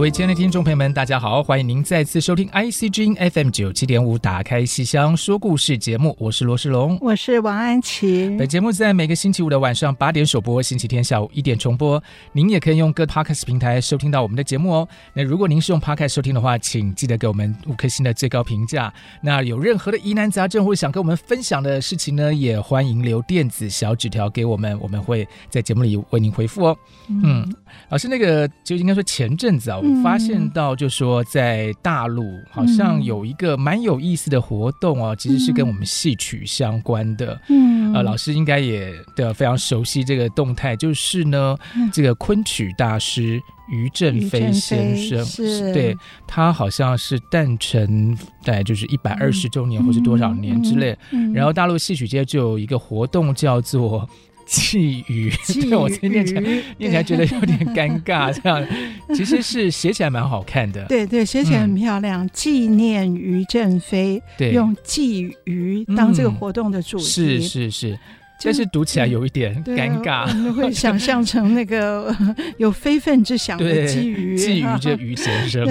[0.00, 8.34] 各位亲爱的听众朋友们，大家好，欢迎您再次收听 IC 之音 FM 九七点五，打开戏箱说故事节目，我是罗世龙，我是王安琪。
[8.38, 12.02] 本节目在每个星期五的晚上八点首播，星期天下午一点重播。
[12.32, 14.88] 您也可以用各 Podcast 平台收听到我们的节目哦。
[15.12, 18.90] 那如果您是用 Podcast 收听的话，请记得给我们五颗星的最高评价。
[19.20, 26.76] 那有任何的疑难杂症或者想跟我们分享的事情呢，也欢迎留电子小纸条给我们，我们会在节目里为您回复哦。
[27.10, 27.54] 嗯，嗯
[27.88, 29.78] 老师，那个就应该说前阵子啊。
[29.78, 37.40] 我发现到，就说在大陆好像有一个蛮有意思的活动哦，其实是跟我们戏曲相关的。
[37.48, 41.56] 嗯，呃，老师应该也的非常熟悉这个动态，就是呢，
[41.92, 43.40] 这个昆曲大师
[43.70, 45.96] 于振飞先生，是对
[46.26, 50.96] 他好像是诞辰大概就是一百二十周年或是多少年之类，
[51.34, 54.08] 然后大陆戏曲界就有一个活动叫做。
[54.50, 56.40] 鲫鱼， 对，我今天念起来
[56.76, 58.66] 念起来觉得有点尴尬， 这样。
[59.14, 60.84] 其实是写起来蛮好看的。
[60.86, 62.28] 对对，写起来很漂亮。
[62.30, 67.98] 纪、嗯、念于正飞，对，用鲫鱼当这个活动的主题，是是是，
[68.42, 72.12] 但是读起来有一点尴尬，我们会想象成那个
[72.58, 75.64] 有非分之想的鲫鱼，鲫鱼这鱼先生。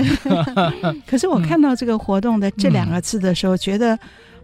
[1.06, 4.00] 可是我看到这个活动的这两个字的时候，嗯、觉得。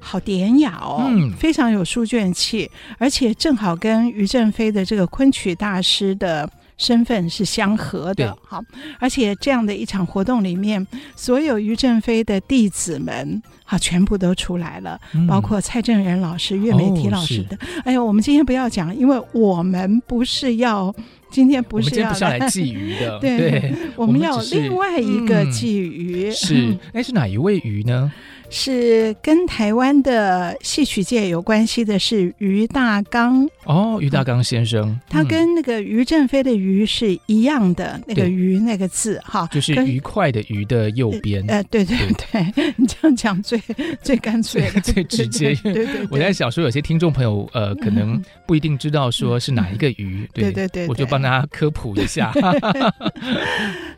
[0.08, 8.38] 好典雅哦，嗯，非常有书卷气，而且正好跟于正飞的这个昆曲大师的身份是相合的。
[8.46, 8.64] 好，
[9.00, 10.86] 而且这样的一场活动里面，
[11.16, 17.56] 所有于正飞的弟子们，好，全部都出来了，嗯、包括蔡正仁老师、岳美缇老师的。
[17.56, 20.94] 哦、哎呦，我们今天不要讲，因为我们不是要
[21.32, 26.30] 今天不是要来鲫鱼 的，对，对我们要另外一个鲫鱼。
[26.30, 28.12] 嗯、是，哎，是哪一位鱼呢？
[28.50, 33.48] 是跟台湾的戏曲界有关系的，是于大刚。
[33.66, 41.44] 哦，于大刚先生，嗯、他跟那个于正飞的于是一样的那个于那个字哈，就是愉快的愉的右边。
[41.48, 41.98] 呃，对对
[42.32, 43.60] 对，对你这样讲最
[44.02, 45.56] 最干脆最， 最直接。
[45.64, 52.32] 对对，对，对，我在想说，有些听众朋友呃，可能不一定知道说是哪一个于，对，对对对，我就帮大家科普一下。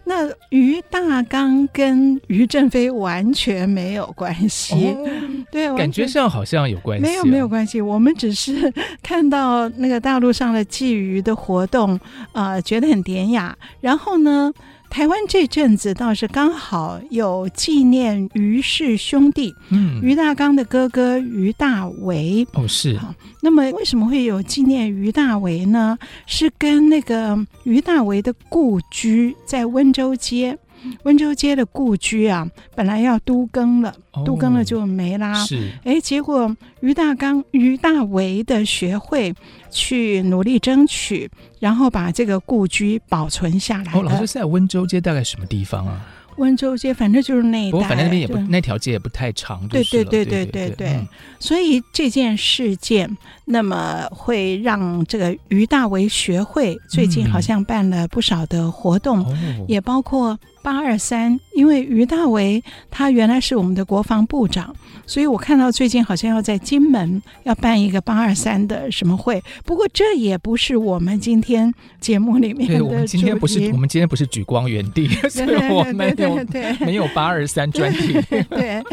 [0.04, 5.10] 那于大刚跟于正飞完全没有关系，哦、
[5.52, 7.80] 对，感觉上好像有关系、啊，没有没有关系。
[7.80, 8.72] 我们只是
[9.02, 12.00] 看到那个大陆上的鲫鱼的活动，
[12.34, 13.58] 呃，觉得很典雅。
[13.80, 14.52] 然后呢，
[14.90, 23.00] 台湾这阵子倒是刚好有纪念于氏兄弟，嗯，于大刚的哥哥于大为，哦是。
[23.42, 25.98] 那么为什么会有纪念于大为呢？
[26.26, 30.58] 是跟那个于大为的故居在温州街。
[31.04, 35.34] 温州街的故居啊，本来要都更了，哦、都更了就没啦。
[35.46, 39.34] 是，哎，结果于大刚、于大为的学会
[39.70, 41.30] 去努力争取，
[41.60, 43.92] 然后把这个故居保存下来。
[43.94, 46.06] 哦，老师在温州街大概什么地方啊？
[46.38, 47.72] 温州街，反正就是那一带。
[47.72, 49.68] 不过反正那边也不，那条街也不太长。
[49.70, 50.90] 对对对对对对。
[50.90, 51.08] 嗯、
[51.40, 60.38] 所以这件事件，那么会让这个于大为学会最近好像办了不少的活动，嗯、也包括。
[60.68, 62.62] 八二三，因为于大为
[62.92, 69.42] 他原来是我们的国防部长，所以我看到最近好像要在金门要办一个八二三的什么会。
[69.64, 72.92] 不过这也不是我们今天节目里面的主题。
[72.92, 76.46] 我们今天不是我们今天不是举光原地， 所以我们没有
[76.82, 78.22] 没有八二三专题。
[78.50, 78.84] 对，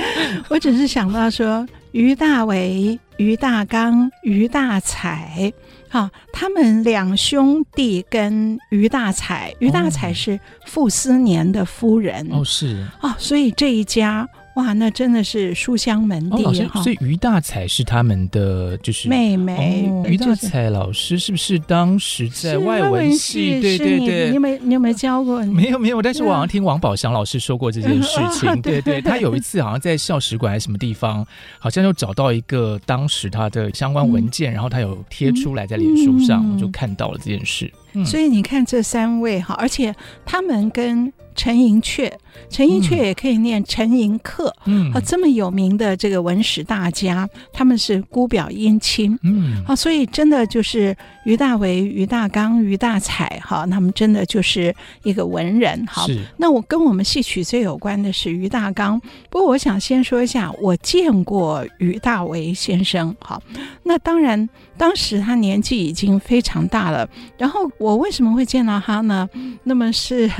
[0.48, 5.52] 我只是想到说，于大为、于大刚、于大采。
[5.94, 12.26] 好，他们两兄弟跟于大才，于大才是傅斯年的夫人。
[12.32, 12.84] 哦，是。
[13.00, 16.82] 哦，所以这一家哇，那真的是书香门第哈、哦。
[16.82, 19.88] 所以于大才是他们的就是妹妹。
[19.90, 23.60] 哦、于大才老师是不是当时在外文系？
[23.60, 25.44] 对对对，你有没有你有没有教过？
[25.46, 28.48] 没有没有，但是我好像听王宝祥老师说过这件事情。
[28.48, 31.26] 嗯、 对对，他有一次好像在校史馆还是什么地方，
[31.58, 37.68] 好像就找到一个当时他的相关文件，嗯、然后他有贴出来在脸书上，我、嗯、就看到了这件事。
[37.94, 39.94] 嗯、所以你看这三位哈，而且
[40.24, 42.12] 他们跟陈寅恪，
[42.48, 56.06] 陈寅恪也可以念陈寅恪，嗯，啊，这么有名的这个文史大家，他们是姑表姻亲，嗯，啊，所以真的就是于大为、于大刚、于大采，哈，他们真的就是一个文人，哈。
[56.36, 63.42] 那我跟我们戏曲最有关的是于大刚，不过我想先说一下，我见过于大为先生，哈。
[63.82, 69.28] 那当然，当时他年纪已经非常大了，然后我为什么会见到他呢？
[69.64, 70.30] 那么是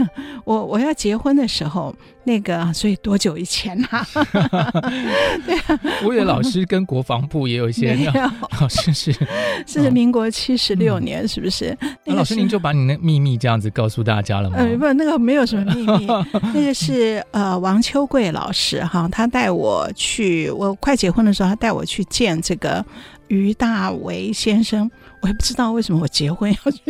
[0.45, 0.85] 我 我。
[0.85, 4.07] 要结婚的时候，那个，所以多久以前啊？
[5.47, 7.97] 对啊，我以为老师跟国防部也有一些。
[8.61, 9.15] 老师是
[9.67, 11.75] 是民国七十六年，是不是？
[12.05, 14.59] 那老师您就把你的秘密这样子告诉大家了吗？
[14.59, 16.07] 呃，不，那个没有什么秘密，
[16.53, 22.85] 那个是呃王秋桂老师哈，他带我去，我快结婚的时候，他带我去见这个
[23.35, 24.91] 俞大为先生。
[25.21, 26.83] 我也不知道为什么我结婚要去，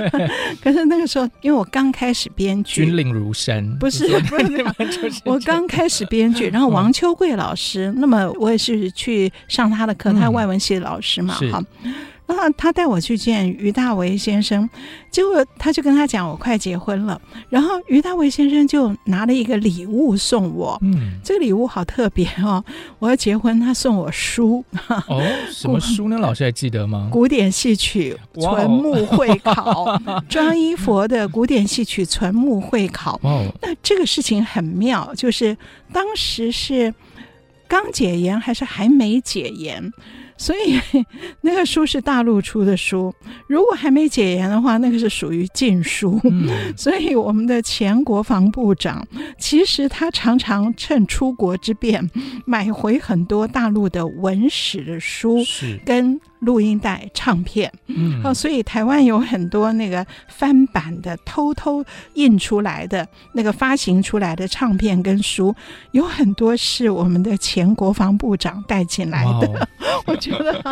[0.62, 11.64] 可是那个时候，因为我刚开始编剧，军令如山，不是不是，我刚开始编剧，然后王秋桂老师，那么我也是去上他的课，他外文系的老师嘛，哈。
[11.82, 11.94] 然
[12.36, 14.68] 后他带我去见于大为先生，
[15.10, 22.64] 结果他就跟他讲我快结婚了，然后于大为先生就拿了一个礼物送我，嗯，这个礼物好特别哦，
[22.98, 24.64] 我要结婚，他送我书，
[25.08, 26.18] 哦，什么书呢？
[26.18, 27.08] 老师还记得吗？
[27.10, 33.18] 古典戏曲纯目会考， 庄一佛的古典戏曲纯目会考。
[33.22, 35.56] 哦，那这个事情很妙，就是
[35.92, 36.92] 当时是
[37.66, 39.92] 刚解严还是还没解严？
[40.40, 40.80] 所以
[41.42, 43.14] 那个书是大陆出的书，
[43.46, 46.18] 如果还没解严的话，那个是属于禁书。
[46.24, 49.06] 嗯、 所以我们的前国防部长，
[49.38, 52.10] 其实他常常趁出国之便，
[52.46, 55.44] 买回很多大陆的文史的书，
[55.84, 56.18] 跟。
[56.40, 61.84] 录音带、唱片，嗯，哦，所以台湾有很多那个翻版的、偷偷
[62.14, 65.54] 印出来的、那个发行出来的唱片跟书，
[65.92, 69.46] 有很多是我们的前国防部长带进来的。
[69.46, 69.68] 哦、
[70.06, 70.62] 我觉得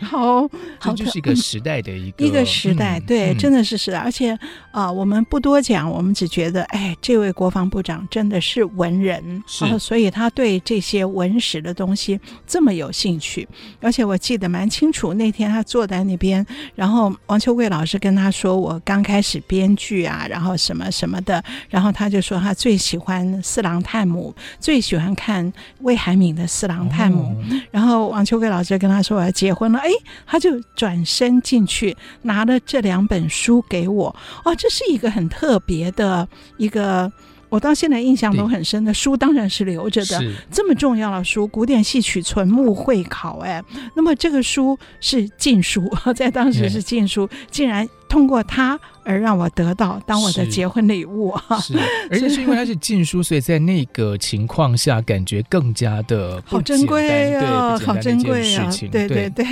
[0.00, 0.42] 好，
[0.78, 3.98] 好，这就是一个时代的一个 一个时代，对，嗯、真的是时代。
[3.98, 4.32] 而且
[4.70, 13.48] 啊、呃，我们不多讲，我们只觉得，哎，这位国防部长真的是文人，是、哦，所以他对这些文史的东西这么有兴趣。
[13.80, 14.97] 而且我记得蛮清楚。
[15.14, 27.22] 那天他坐在那边，然后王秋桂老师跟他说：“我刚开始编剧啊，然后什么什么的。”然后他就说他最喜欢《四郎探母》，最喜欢看魏海敏的《四郎探母》。
[27.26, 29.88] 哦、然后王秋桂老师跟他说：“我要结婚了。”哎，
[30.26, 34.14] 他就转身进去拿了这两本书给我。
[34.44, 37.10] 哦，这是一个很特别的一个。
[37.48, 40.22] 我到现在印象都很深的书，当然是留着的。
[40.50, 43.62] 这么重要的书，《古典戏曲存目会考》哎，
[43.96, 51.58] 那么这个书是禁书， 在当时是禁书，竟然通过它而让我得到当我的结婚礼物啊！
[51.60, 51.74] 是，
[52.10, 58.70] 而且是因为它是禁书，所以在那个情况下，感觉更加的好珍贵哦，好珍贵啊！
[58.90, 59.44] 对对对，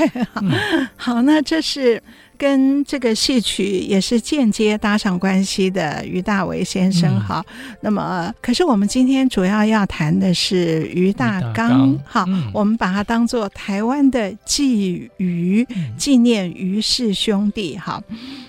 [0.97, 2.03] 好，那这是。
[2.39, 15.67] 跟这个戏曲也是间接搭上关系的于大为先生哈，嗯、那么可是我们今天主要要谈的是于大刚哈，嗯、我们把它当做台湾的纪俞，
[15.97, 18.03] 纪念于氏兄弟哈。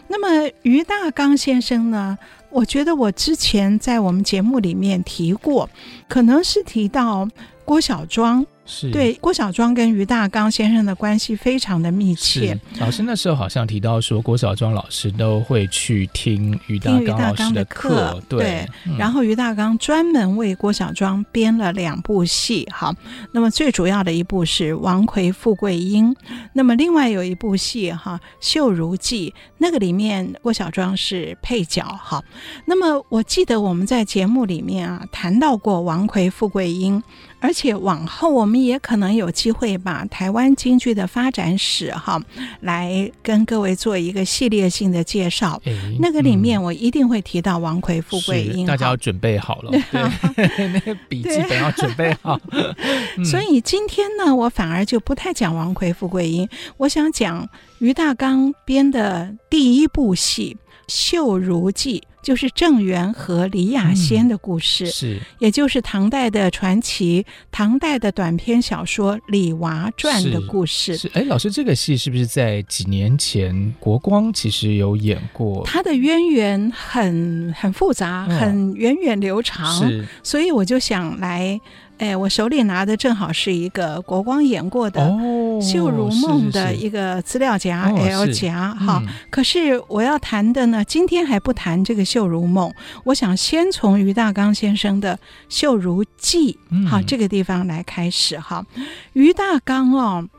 [0.07, 2.17] 那么于大刚先生呢，
[2.49, 5.69] 我觉得我之前在我们节目里面提过，
[6.07, 7.27] 可能是提到
[7.65, 8.45] 郭小庄。
[8.67, 12.59] 是对郭小庄跟于大刚先生的关系非常的密切。
[12.79, 18.37] 老师那时候好像提到说，郭小庄老师都会去听于大刚老师的课，对。
[18.37, 22.93] 对嗯、然后于大刚专门为郭小庄编了两部戏，好，
[23.31, 26.13] 那么最主要的一部是《王魁富贵英》，
[26.53, 32.23] 那么另外有一部戏哈，《秀如记》，那个里面郭小庄是配角，好。
[32.65, 37.01] 那么我记得我们在节目里面啊谈到过《王魁富贵英》。
[37.39, 42.19] 而且往后我们也可能有机会把台湾京剧的发展史哈，
[42.61, 45.61] 来跟各位做一个系列性的介绍。
[45.65, 49.71] 诶那个里面我一定会提到王奎富贵英，大家要准备好了，
[50.35, 52.39] 对，那个笔记本要准备好。
[53.23, 57.47] 所以今天呢，我反而就不太讲王奎富贵英，我想讲
[57.79, 61.99] 于大刚编的第一部戏《绣如记》。
[62.27, 70.97] 就是郑源和李亚仙的故事，嗯、是，也就是唐代的传奇，唐代的短篇小说《李娃传》的故事。
[70.97, 75.63] 是，哎，老师，这个戏是不是在几年前国光其实有演过？
[75.65, 81.61] 它的渊源很很复杂，哦、很源远流长，是，所以我就想来。
[81.97, 85.01] 哎，我手里拿的正好是一个国光演过的
[85.61, 89.01] 《绣如梦》的一个资料夹 L 夹哈。
[89.31, 92.69] 可是我要谈的呢，今天还不谈这个《绣如梦》，
[93.03, 95.15] 我想先从于大刚先生的
[95.49, 98.63] 《绣如记》哈这个地方来开始哈。
[99.13, 100.29] 于大刚哦，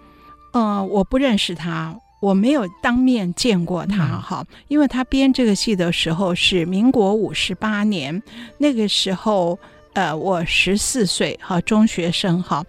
[0.53, 8.23] 呃，我不认识他，我没有当面见过他哈，因为他编这个戏的时候是民国五十八年，
[8.59, 9.59] 那个时候。
[9.99, 12.65] 呃，我十四岁哈，中学生哈，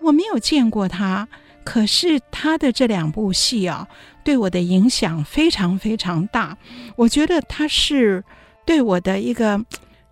[0.00, 1.28] 我没有见过他，
[1.62, 3.86] 可是他的这两部戏啊，
[4.24, 6.58] 对我的影响非常非常大。
[6.96, 8.24] 我觉得他是
[8.66, 9.64] 对我的一个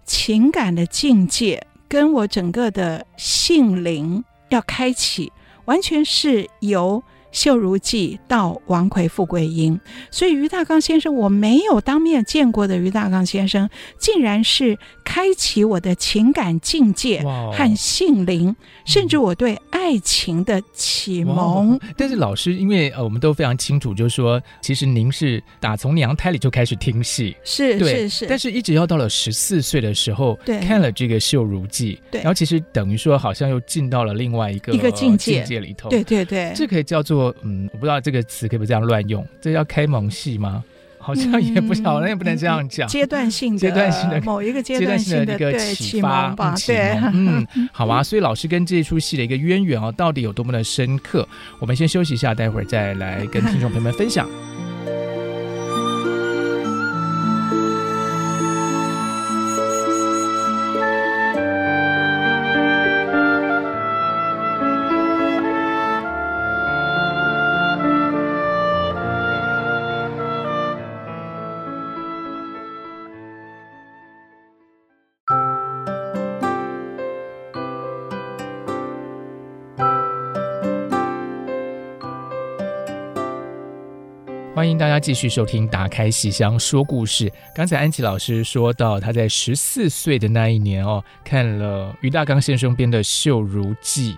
[0.05, 5.33] 情感的境界，跟我整个的性灵要开启，
[5.65, 7.03] 完全是由。
[7.33, 9.79] 《绣如记》到王魁富贵英，
[10.11, 13.69] 所以于大刚先生我没有当面见过的于大刚先生，
[13.99, 21.79] 竟然是开启我的情感境界和性灵，哇甚至我对爱情的启蒙。
[21.97, 37.20] 但是老师，因为呃，我们都非常清楚，就是说，其实您是打从娘胎里就开始听戏，是对是是，但是一直要到了十四岁的时候，对看了这个《秀如记》，对，然后其实等于说，好像又进到了另外一个一个境界境界里头，对对对，这可以叫做。
[37.43, 40.65] 嗯，我不知道这个词可不可以这样乱用，这叫开蒙戏吗？
[41.03, 42.87] 好像也不晓得，嗯、也不能这样讲。
[42.87, 48.03] 阶段性的，阶段性的某一个阶段性的一个启发吧，对，嗯， 好吧。
[48.03, 51.27] 所以老师跟这出戏的一个渊源哦，到底有多么的深刻？
[51.59, 54.29] 我们先休息一下，待会儿再来跟听众朋友们分享。
[84.81, 87.29] 大家继续收听《打开戏箱说故事》。
[87.55, 94.15] 刚才安琪老师说到，他在十四岁的那一年哦，看了于大刚先生编的《绣如记》。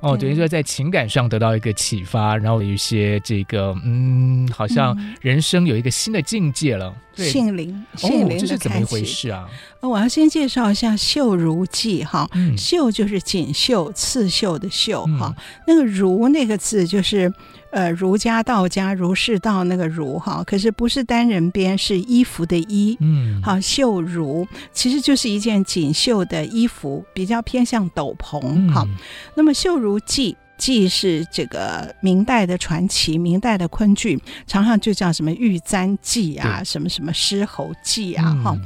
[0.00, 6.94] 哦，等于说在情感上得到一个启发，然后有一些这个，嗯，好像人生有一个新的境界了。
[7.14, 9.48] 对，性灵，性灵、哦，这是怎么一回事啊？
[9.80, 17.32] 我要先介绍一下《绣如记》哈，嗯、绣就是锦绣、刺绣的绣哈，嗯、那个如那个字就是
[17.72, 22.96] 呃儒家、道家、儒释道那个儒哈，可是不是单人边，是衣服的衣。
[23.00, 28.40] 嗯，好，绣如其实就是一件锦绣的衣服，比较偏向斗篷。
[28.70, 28.94] 哈，嗯、
[29.34, 30.32] 那么《绣如记》。
[30.58, 38.62] 既是这个明代的传奇，明代的昆剧，常常就叫什么《玉簪记》啊，什么什么《狮吼记》啊，哈、嗯。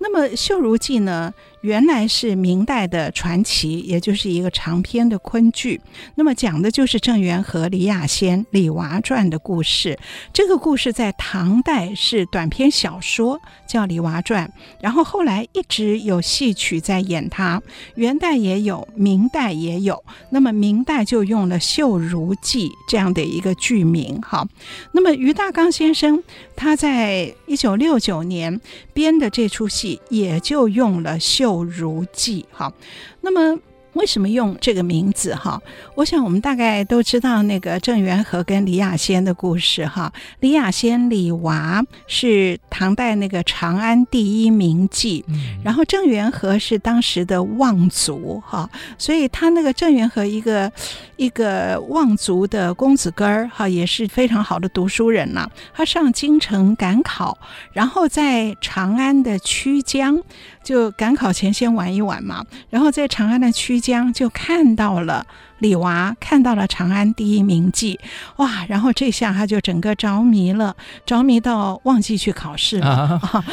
[0.00, 1.32] 那么《绣如记》呢？
[1.62, 5.80] 原来是明代的传奇，也就是一个长篇的昆剧。
[6.14, 9.98] 那么讲的就是郑元和、李亚仙《李娃传》的故事。
[10.32, 14.46] 这个故事在唐代是短篇小说，叫《李娃传》，
[14.80, 17.60] 然后后来一直有戏曲在演它。
[17.96, 20.04] 元代也有，明代也有。
[20.30, 24.22] 那么明代就用了《绣如记》这样的一个剧名。
[24.22, 24.46] 好，
[24.92, 26.22] 那么于大刚先生
[26.54, 28.60] 他在一九六九年
[28.94, 31.64] 编的这出戏，也就用了秀。
[31.64, 32.72] 如记，哈，
[33.20, 33.60] 那么。
[33.94, 35.60] 为什么用这个名字哈？
[35.94, 40.12] 我想我们大概都知道那个郑元和跟李亚仙的故事哈。
[40.40, 45.24] 李亚仙李娃是唐代那个长安第一名妓，
[45.64, 50.70] 然后郑元和是当时的望族哈，所以他那个郑元和一个
[51.16, 55.48] 一个望族的公子哥儿哈，也是非常好的读书人呐。
[55.74, 57.36] 他上京城赶考，
[57.72, 60.22] 然后在长安的曲江
[60.68, 64.12] 就赶考前先玩一玩嘛，然后在长安的曲江。
[64.12, 65.26] 就看到了。
[65.58, 67.98] 李娃看到了长安第一名妓，
[68.36, 68.64] 哇！
[68.68, 70.74] 然后这下他就整个着迷了，
[71.06, 72.88] 着迷到忘记去考试了，
[73.22, 73.44] 啊、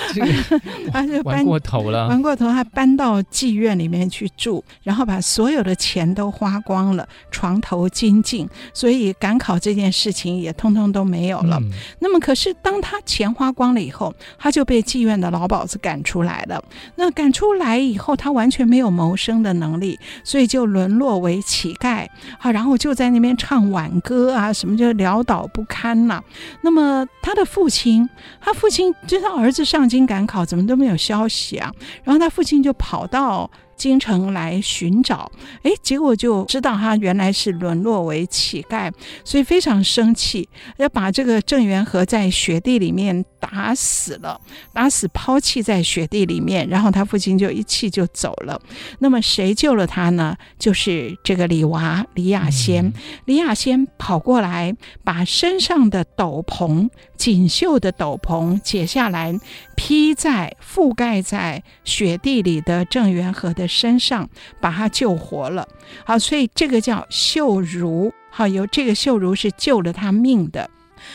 [0.92, 11.58] 他就搬玩过头了，玩过头，他搬到妓院里面去住，然后把所有的钱都花光了，床头金尽，所以赶考这件事情也通通都没有了。
[11.62, 16.64] 嗯、那么，可是当他钱花光了以后，他就被妓院的老鸨子赶出来了。
[16.96, 21.95] 那赶出来以后，他完全没有谋生的能力，所以就沦落为乞丐。
[22.40, 26.22] 好，然后就在那边唱挽歌啊，什么就潦倒不堪呐、
[26.62, 28.10] 那么他的父亲，
[28.40, 31.72] 他父亲知道儿子上京赶考，怎么都没有消息啊？
[32.04, 33.50] 然后他父亲就跑到。
[33.76, 35.32] 京城来寻找，
[35.64, 38.92] 哎，结果就知道他原来是沦落为乞丐，
[39.24, 44.40] 所以非常生气，要把这个郑元和在雪地里面打死了，
[44.74, 48.60] 打死抛弃在雪地里面，然后他父亲就一气就走了。
[49.00, 50.36] 那么谁救了他呢？
[50.58, 52.94] 就是这个李娃李亚仙，
[53.26, 59.38] 李亚仙跑过来，把身上的斗篷，锦绣的斗篷解下来，
[59.76, 64.30] 披在覆盖在雪地里的郑元和的身上，
[64.60, 65.68] 把他救活了。
[66.04, 68.14] 好，所以这个叫秀如。
[68.30, 70.70] 好，由这个秀如是救了他命的。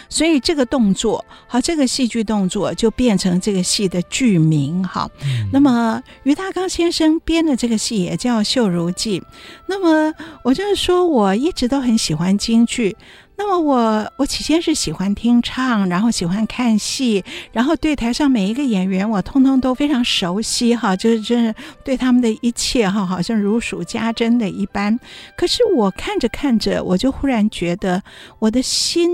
[0.08, 4.84] 所以这个动作，好，这个戏剧动作就变成这个戏的剧名。
[4.84, 9.20] 哈，嗯、那么于大刚先生编的这个戏也叫《秀如记》。
[9.66, 10.14] 那么
[10.44, 12.96] 我就是说，我一直都很喜欢京剧。
[13.40, 25.00] 那么我我起先是喜欢听唱，然后喜欢看戏，然后对台上每一个演员我通通都非常熟悉哈，就是真是对他们的一切哈，好像如数家珍的一般。
[25.38, 28.02] 可是我看着看着，我就忽然觉得
[28.40, 29.10] 我的心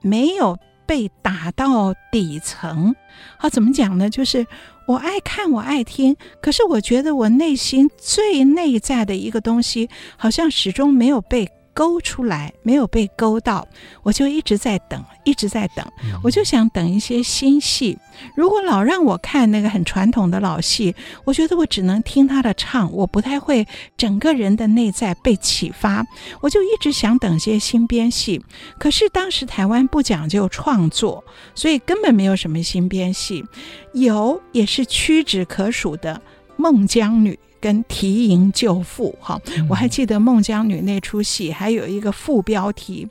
[0.00, 2.92] 没有被打到底层。
[3.38, 4.10] 好，怎么讲呢？
[4.10, 4.44] 就是
[4.88, 11.48] 我爱看，我爱听，可是我觉得我内心最内在的一个东西，好像始终没有被。
[11.72, 13.66] 勾出来没有被勾到，
[14.02, 15.84] 我就一直在等，一直在等，
[16.22, 17.98] 我就想等一些新戏。
[18.36, 26.04] 如果老让我看那个很传统的老戏，我觉得我只能听他的唱，我不太会整个人的内在被启发。
[26.40, 28.44] 我就一直想等些新编戏，
[28.78, 31.24] 可是当时台湾不讲究创作，
[31.54, 33.44] 所以根本没有什么新编戏，
[33.94, 36.14] 有也是屈指可数的
[36.56, 37.32] 《孟姜女》。
[37.60, 43.06] 跟提营救父，哈，我还记得《孟姜女》那出戏，还有一个副标题，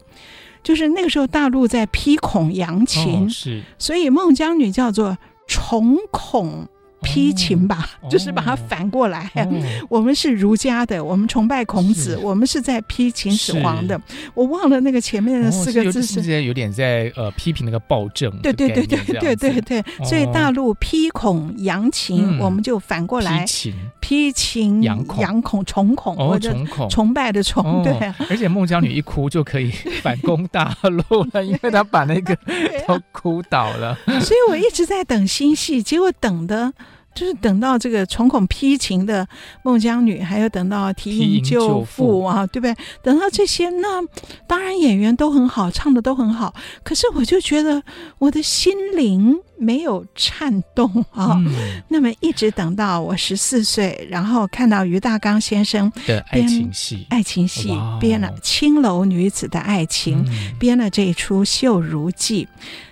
[0.63, 6.67] 就是那个时候大陆在批孔扬琴，哦，是，所以《孟姜女》叫做重孔。
[7.01, 9.31] 批秦吧，哦、就是把它反过来。
[9.35, 9.47] 哦、
[9.89, 13.99] 我们是儒家的，我们崇拜孔子，我们是在批秦始皇的。
[14.33, 18.29] 我忘了那个前面的四个字是，是有点在呃批评那个暴政。
[18.41, 19.83] 对对对对对对对。
[20.03, 27.63] 所以大陆批孔扬秦，哦、我们就反过来批秦，批秦杨孔杨孔重孔，哦重孔崇拜的崇。
[27.63, 32.35] 哦、对、啊，而且孟姜女一哭就可以反攻大陆了，因为她把那个
[32.87, 33.97] 都哭倒了。
[34.05, 36.73] 所以我一直在等新戏，结果等的。
[37.19, 39.27] 就是等到这个重孔批情的
[39.61, 42.73] 孟姜女，还有等到提营救父啊，对不对？
[43.03, 44.01] 等到这些，那
[44.47, 46.55] 当然演员都很好，唱的都很好。
[46.81, 47.83] 可是我就觉得
[48.19, 51.33] 我的心灵没有颤动啊。
[51.45, 62.45] 嗯、那么一直等到我十四岁，然后看到于大刚先生的爱情戏，爱情戏编了青楼女子的爱情，嗯、编了这一出《绣如记》。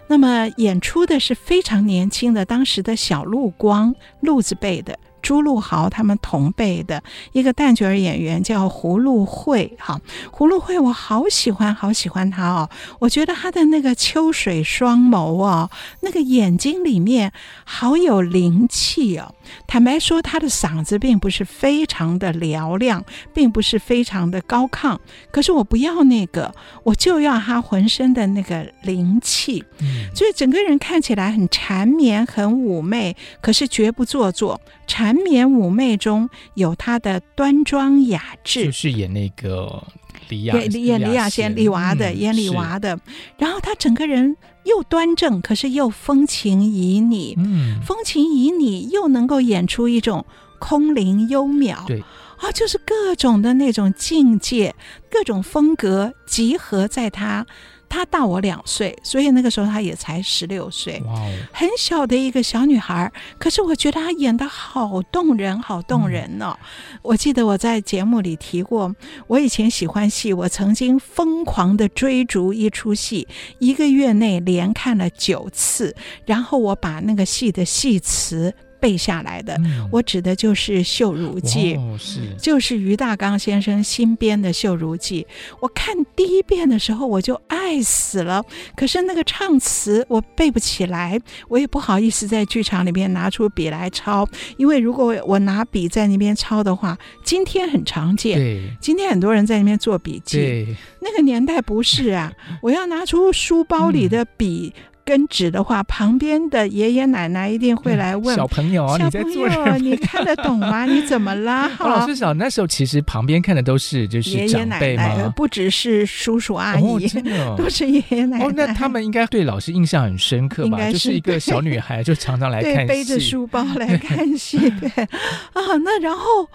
[0.07, 4.97] 那么演出的是非常年轻的当时的小陆光，陆字辈的。
[5.19, 9.99] 朱陆豪他们同辈的一个旦角演员叫胡陆慧，哈，
[10.31, 12.69] 胡陆慧我好喜欢，好喜欢她哦。
[12.99, 17.33] 我觉得她的那个秋水双眸哦，那个眼睛里面
[17.65, 19.35] 好有灵气哦。
[19.67, 24.97] 坦白说，他的嗓子并不是非常的嘹亮，并不是非常的高亢。
[25.31, 29.63] 可是我不要那个，我就要他浑身的那个灵气。
[29.79, 34.59] 嗯，所以整个人看起来很缠绵，很妩媚，可是绝不做作。
[34.87, 39.83] 缠绵妩媚中有他的端庄雅致，就是演那个
[40.29, 42.99] 李亚，演李亚仙李娃的，演李娃的。
[43.37, 50.25] 然后他整个人又端正，可是又风情旖旎，嗯，风情旖旎又能够演出一种
[50.59, 52.01] 空灵幽渺，对
[52.37, 54.75] 啊，就是各种的那种境界，
[55.09, 57.45] 各种风格集合在他。
[57.89, 61.13] 她大我两岁，所以那个时候她也才十六岁，哇
[61.51, 63.11] 很小的一个小女孩。
[63.37, 66.57] 可是我觉得她演的好动人，好动人哦。
[66.59, 68.93] 嗯、我记得我在节目里提过，
[69.27, 73.27] 我以前喜欢戏，我曾经疯狂的追逐一出戏，
[73.59, 75.95] 一个月内连看了九次，
[76.25, 78.53] 然后我把那个戏的戏词。
[78.79, 85.25] 背下来的，嗯、我指的就是《绣如记》，是就是于大刚先生新编的《绣如记》。
[85.59, 88.43] 我看第一遍的时候，我就爱死了。
[88.75, 98.37] 可是那个唱词我背不起来，我也不好意思在剧场里面拿出笔来抄，因为如果我拿笔在那边抄的话，今天很常见。
[98.37, 104.73] 对今天很多人在那边做笔记，那个年代不是啊，我要拿出书包里的笔。
[104.75, 109.77] 嗯根指的话，旁边的爷爷奶奶一定会来问小朋友啊，你在做什么？
[109.79, 110.83] 你看得懂吗？
[110.85, 111.71] 你怎么啦？
[111.79, 118.45] 哦、老师小那时候其实旁边看的都是就是爷爷奶奶，不只是叔叔阿姨，哦哦、 都是爷爷奶奶。
[118.45, 120.91] 哦，那他们应该对老师印象很深刻吧？
[120.91, 124.57] 就是一个小女孩，就常常来看戏，背着书包来看戏。
[124.57, 124.89] 对
[125.53, 126.49] 啊，那然后。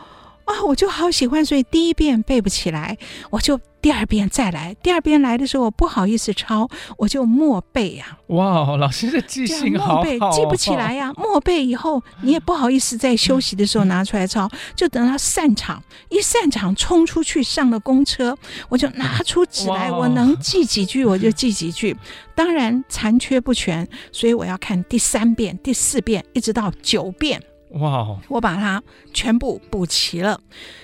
[0.44, 2.96] 啊，我就好喜欢，所以第一遍背不起来，
[3.30, 4.74] 我就第二遍再来。
[4.82, 8.34] 第二遍来的时候，我不好意思抄，我就默背呀、啊。
[8.34, 11.12] 哇，老师的记性好好、哦，默背记不起来呀、啊。
[11.16, 18.36] 默背以后，你也不好意思在休息的时候拿出来抄，就等他散场，一散场冲出去上了公车，
[18.68, 21.96] 我就拿出纸来，我能记几句我就记几句。
[22.34, 27.40] 当然残缺不全，所以我要看第三遍、第四遍，一直到九遍。
[27.72, 28.18] 哇！Wow.
[28.28, 28.82] 我把它
[29.12, 30.40] 全部补齐了，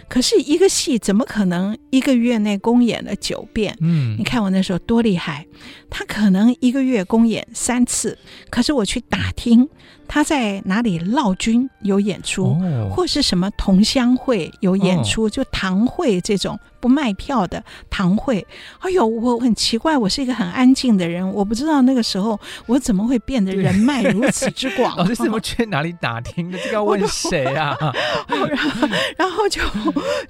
[0.08, 3.76] 可是一个戏怎么可能一个月内公演了九遍？
[3.80, 5.46] 嗯，你看我那时候多厉害，
[5.90, 8.18] 他可能一个月公演三次，
[8.50, 9.68] 可是我去打听。
[10.08, 18.44] 他在哪里闹军有演出，哦、或是什么同乡会有演出，哦、就堂会这种不卖票的堂会。
[18.80, 24.96] 哎呦，我很奇怪，我是一个很安静的人，我不知道那个时候我怎么会变得人脉如此之广。
[24.96, 26.58] 老师怎么去哪里打听的？
[26.58, 27.76] 这个要问谁啊？
[28.26, 29.60] 然后， 然后就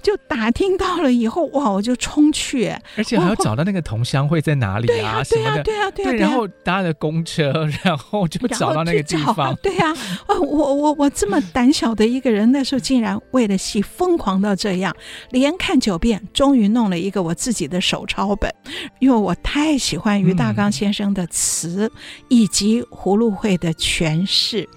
[0.03, 5.23] 就打听到了以后，哇，我就冲去，而且还要找到那个同乡会在哪里啊？
[5.23, 9.55] 对啊，对啊，对啊，然后搭了公车，然后就找到那个地方。
[9.69, 9.93] 对呀、
[10.25, 14.95] 啊，我我我这么胆小的一个人，那时候竟然为了戏疯狂到这样，
[15.29, 18.51] 连看九遍，终于弄了一个我自己的手抄本，
[18.97, 21.91] 因为我太喜欢于大纲先生的词
[22.29, 24.67] 以及葫芦会的诠释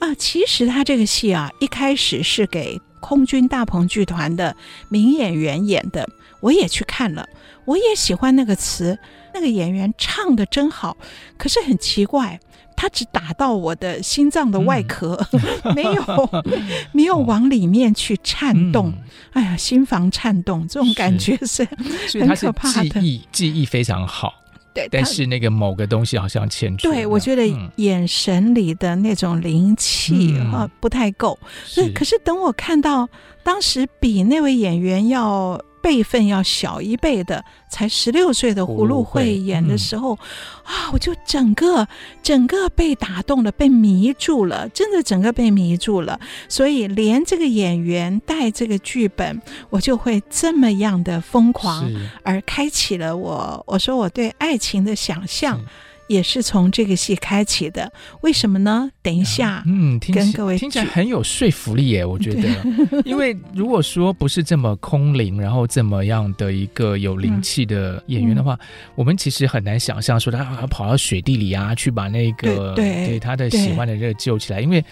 [0.00, 0.14] 啊。
[0.16, 4.54] 其实他这个戏啊，一开始是给空军大鹏剧团的
[4.90, 6.06] 名演员演的，
[6.40, 7.26] 我也去看了，
[7.64, 8.98] 我也喜欢那个词，
[9.32, 10.98] 那个演员唱的真好，
[11.38, 12.38] 可是很奇怪。
[12.76, 15.40] 他只打到我的心脏的外壳，嗯、
[15.74, 16.44] 没有
[16.92, 18.90] 没有往里面去颤动。
[18.90, 21.66] 嗯、哎呀，心房颤动，这种感觉是
[22.20, 22.88] 很可怕的。
[23.00, 24.34] 记忆记忆非常好，
[24.74, 26.88] 对，但是那个某个东西好像欠缺。
[26.88, 27.42] 对，我觉得
[27.76, 31.38] 眼神里的那种灵气啊不太够。
[31.64, 33.08] 是，可是等我看到
[33.42, 35.60] 当时比那位演员要。
[35.86, 40.18] 辈分要小一辈的，才十六岁的葫芦会演的时候，嗯、
[40.64, 41.86] 啊，我就整个
[42.24, 46.18] 整个被打动了，被迷住了，真的整个被迷住了。
[46.48, 51.88] 所以连这个演员带这个剧本，我就会这么样的疯狂，
[52.24, 55.60] 而开启了我，我说我对爱情的想象。
[56.08, 58.90] 也是从这个戏开启的，为什么呢？
[59.02, 62.48] 等一下，嗯，跟各位听起来很有说服力耶，我觉得。
[63.04, 74.84] 因为如果说不是这么空灵，然后这么样的一个有灵气的演员的话，嗯、我们其实很难想象说他跑到雪地里啊，去把那个对他的喜欢的人救起来，因为。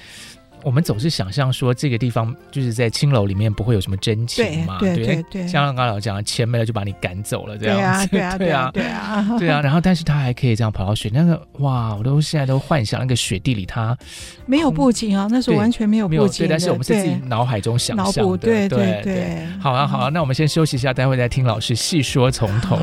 [0.64, 8.00] 我们总是想象说这个地方就是在青楼里面不会有什么真情嘛，对对对，对像刚刚老讲，钱没了就把你赶走了这样。
[8.00, 13.96] 子， 对啊对啊对啊 对啊，然后但是他还可以这样跑到雪那个哇，我都现在都幻想那个雪地里他
[14.46, 22.78] 没有布景啊，那是完全没有布景，但是我们是自己脑海中想象的，对对对，好啊好啊，那我们先休息一下，待会再听老师细说从头。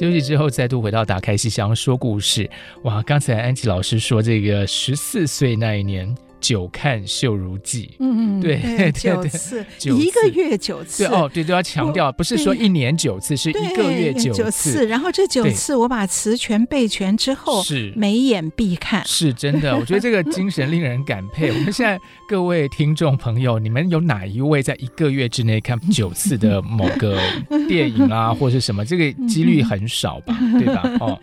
[0.00, 2.48] 休息之后，再度回到打开戏箱说故事。
[2.84, 6.16] 哇，刚才安琪老师说，这个十四岁那一年。
[6.40, 14.86] 久看秀如记，嗯嗯，对对九次，一个月九次，对哦，对，都要强调，不是说一年九次，是一个月九次。
[14.86, 19.76] 然后这九次我把词全背全之后，是每眼必看，是真的。
[19.76, 21.50] 我觉得这个精神令人感佩。
[21.52, 27.20] 我们现在各位听众朋友，你们有哪一位在一个月之内看九次的某个
[27.68, 28.84] 电影啊，或者什么？
[28.84, 30.82] 这个几率很少吧， 对吧？
[31.00, 31.20] 哦，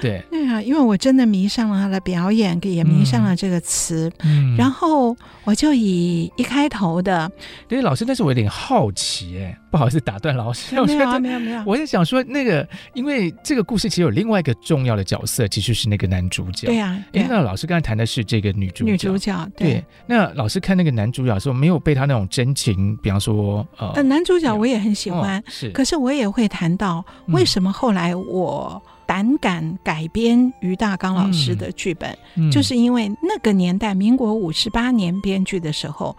[0.00, 4.56] 对，对啊，因为我真的迷上了他的表演，也迷上了这个词，嗯。
[4.60, 7.30] 然后我就以一开头的，
[7.66, 10.78] 对老师，但是我有点好奇，哎，不好意思打断老师。
[10.84, 16.66] 没有、啊、没有没有，我在想说那个，因为这个故事其实有另外一个重要的角色，其实是那个男主角。
[16.66, 18.90] 对呀、啊，哎、啊，那老师刚才谈的是这个女主角。
[18.90, 19.84] 女主角对，对。
[20.06, 25.70] 那老师看那个男主角的时候，没有被他那种真情，比方说呃，呃，男主角我也很喜欢，哦、是。
[25.70, 28.80] 可是我也会谈到为什么后来我。
[29.10, 36.16] 胆敢改编于大刚老师的剧本，嗯、就是因为那个年代，民国五十八年编剧的时候，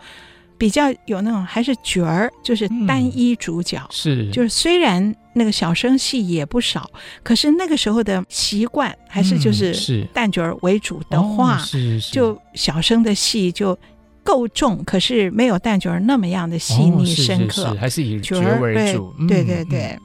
[0.57, 4.29] 比较有那种还是角儿，就是单一主角，嗯、是。
[4.31, 6.91] 就是虽然那个小生戏也不少，
[7.23, 9.73] 可是那个时候的习惯还是就是
[10.13, 12.11] 旦角儿为主的话，嗯、是是。
[12.11, 13.79] 就小生的戏就
[14.21, 19.79] 够重，可是没有旦角儿那么样的细腻深刻，哦、是是是还是以角儿为主，对对对对。
[19.93, 20.01] 嗯。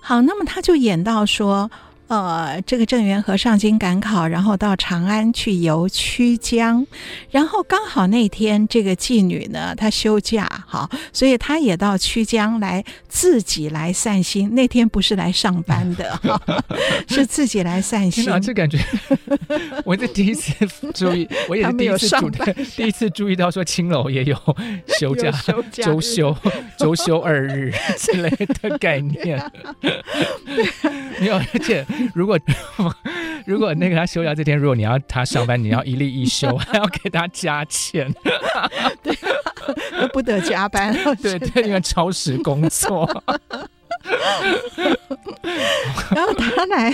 [0.00, 1.68] 好，那么他就演到说，
[2.08, 6.86] 呃，这个郑元和上京赶考，然后到长安去游曲江，
[7.32, 14.54] 然后刚好那天这个妓女呢，她休假，哈，所以她也到曲江来自己来散心。
[14.54, 16.20] 那天不是来上班的，
[17.08, 18.24] 是自己来散心。
[18.40, 18.78] 这感觉，
[19.84, 20.52] 我这第一次
[20.94, 22.32] 注意，我也是第一次注意，
[22.76, 24.36] 第一次注意到说青楼也有
[24.86, 26.36] 休假，休假周休
[26.78, 28.30] 周休二日之类
[28.62, 29.42] 的概念。
[31.18, 31.84] 没有，而且。
[32.14, 32.38] 如果
[33.44, 38.12] 如果那个他休假这天，如果你要他上班，你要一例一休， 还要给他加钱，
[39.02, 39.16] 对，
[40.12, 43.22] 不得加班，对对，因为超时工作。
[46.14, 46.92] 然后他来，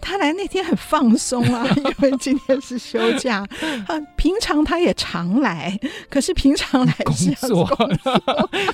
[0.00, 3.46] 他来那天很放松啊， 因为今天是休假。
[4.16, 5.78] 平常他也常来，
[6.10, 7.88] 可是平常来是工作，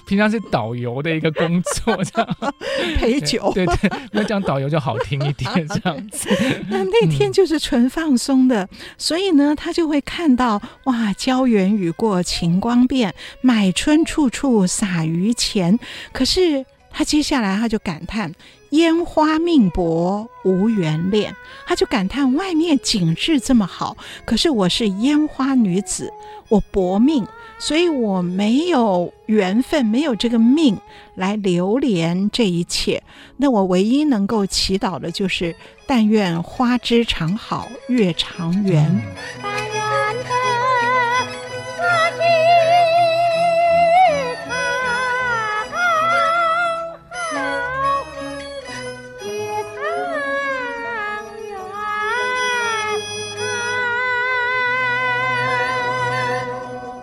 [0.07, 2.37] 平常是导游的一个工作，这样
[2.97, 3.53] 陪酒。
[3.55, 6.29] 对对，那这样导游就好听一点，这样子。
[6.69, 15.79] 那那天就是纯放松的，所以呢，他就会看到哇，胶原雨过晴光变，买春处处洒于前。
[16.13, 16.65] 可是。
[16.93, 18.33] 他接下来他就感叹
[18.71, 21.35] 烟花命薄无缘恋，
[21.67, 26.13] 他就感叹外面景致这么好，可是我是烟花女子，
[26.49, 27.27] 我薄命，
[27.59, 30.79] 所以我没有缘分，没有这个命
[31.15, 33.03] 来流连这一切。
[33.37, 35.55] 那我唯一能够祈祷的就是，
[35.87, 39.62] 但愿花枝长好，月长圆。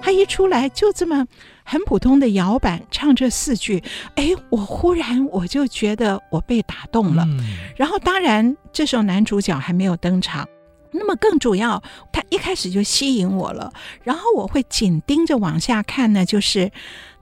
[0.10, 1.24] 他一出来就这么
[1.64, 3.84] 很普通的摇板唱这四句，
[4.16, 7.24] 哎，我忽然我就觉得我被打动了。
[7.28, 7.40] 嗯、
[7.78, 10.48] 然后当然这时候男主角还没有登场，
[10.92, 13.72] 那么更主要，他一开始就吸引我了。
[14.04, 16.72] 然后我会紧盯着往下看呢，就是。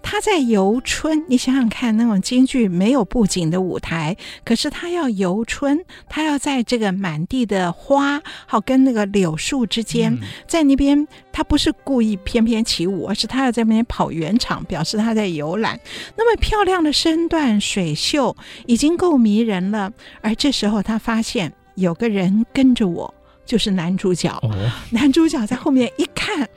[0.04, 15.78] 他在游春，你想想看，那种京剧没有布景的舞台，可是他要游春，他要在这个满地的花，好跟那个柳树之间，嗯、在那边，他不是故意翩翩起舞，而是他要在那边跑圆场，表示他在游览。
[16.16, 23.14] 那么漂亮的身段水袖已经够迷人了，而这时候他发现有个人跟着我，
[23.48, 24.30] 就是男主角。
[24.44, 24.52] 哦、
[24.92, 26.48] 男主角在后面一看。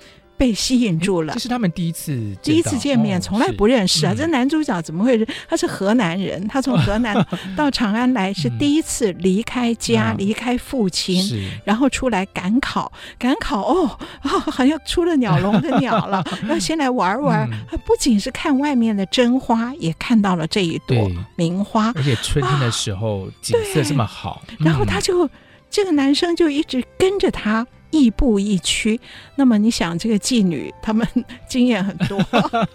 [0.41, 4.15] 被吸引住了，这是他们第一次第一次见面，从来不认识啊！
[4.17, 5.23] 这男主角怎么会？
[5.47, 7.15] 他是河南人，他从河南
[7.55, 11.23] 到长安来是第一次离开家，离开父亲，
[11.63, 17.47] 然后出来赶考，赶考哦哦，好像出了鸟笼的鸟了， 要先来玩玩。
[17.71, 20.97] 他不仅是看外面的真花，也看到了这一朵
[21.37, 25.29] 名花，而且春天的时候景色这么好，然后他就
[25.71, 27.67] 这个男生就一直跟着他。
[27.91, 29.01] 亦步亦趋，
[29.37, 31.07] 那么你想，这个妓女她们
[31.49, 32.19] 经验很多，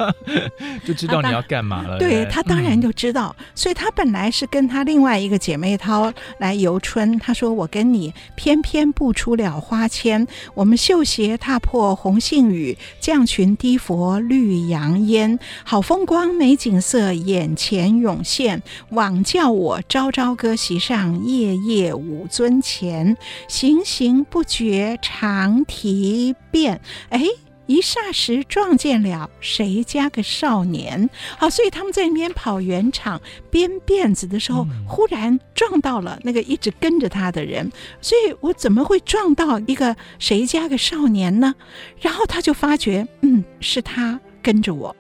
[0.86, 1.98] 就知道你要干嘛了。
[1.98, 7.18] 对，她当然就知道，嗯、所以她本来是跟她另外一个姐妹淘来游春。
[7.20, 23.16] 她说：“我跟你翩翩步出了花千，我们绣鞋踏破红杏雨，绛裙低拂绿杨烟，好风光美景色眼前涌现，枉叫我朝朝歌席上，夜夜舞樽前，
[23.48, 27.22] 行行不觉。”长堤变，哎，
[27.68, 31.08] 一霎时撞见了谁家个少年？
[31.38, 37.72] 好，所以他们在那边跑圆场编辫子的时候，嗯、忽然撞到了那个一直跟着他的人。
[38.02, 41.54] 所以我怎么会撞到一个谁家个少年呢？
[42.02, 44.96] 然后他就发觉，嗯，是他跟着我，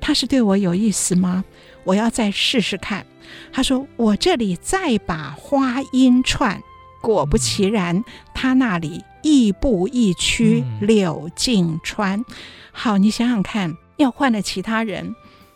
[0.00, 1.44] 他是对我有意思吗？
[1.84, 3.04] 我要再试试看。
[3.52, 6.62] 他说：“我这里再把花音串。”
[7.02, 9.02] 果不其然，嗯、他那里。
[9.22, 12.24] 亦步亦趋柳尽川，嗯、
[12.72, 15.14] 好，你想想看，要换了其他人，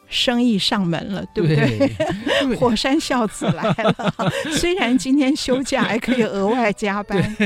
[0.09, 1.79] 生意上门了，对不对？
[1.79, 4.15] 对 火山孝子来了，
[4.53, 7.37] 虽然今天休假，还可以额外加班。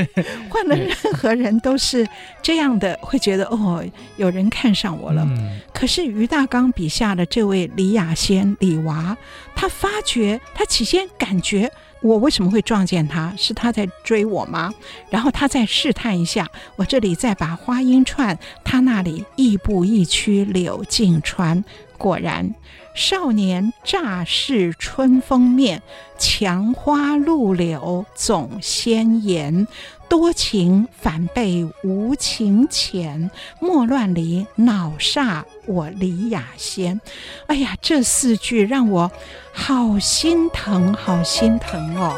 [0.49, 2.07] 换了任何人都是
[2.41, 3.83] 这样的，会觉得哦，
[4.17, 5.23] 有人看上我了。
[5.23, 9.17] 嗯、可是于大刚笔下的这位李雅仙李娃。
[9.55, 11.69] 他发觉，他起先感觉
[12.01, 13.33] 我为什么会撞见他？
[13.37, 14.73] 是他在追我吗？
[15.09, 21.63] 然后他再试探一下，我这里再把花音串，他那里亦步亦趋柳尽穿。
[21.97, 22.55] 果然，
[22.95, 25.81] 少年乍试春风面，
[26.17, 29.67] 墙花露柳总先言。
[30.09, 36.99] 多情反被无情遣，莫乱离恼煞我李雅仙。
[37.45, 39.11] 哎呀，这四句让我
[39.53, 42.17] 好心疼，好心疼哦。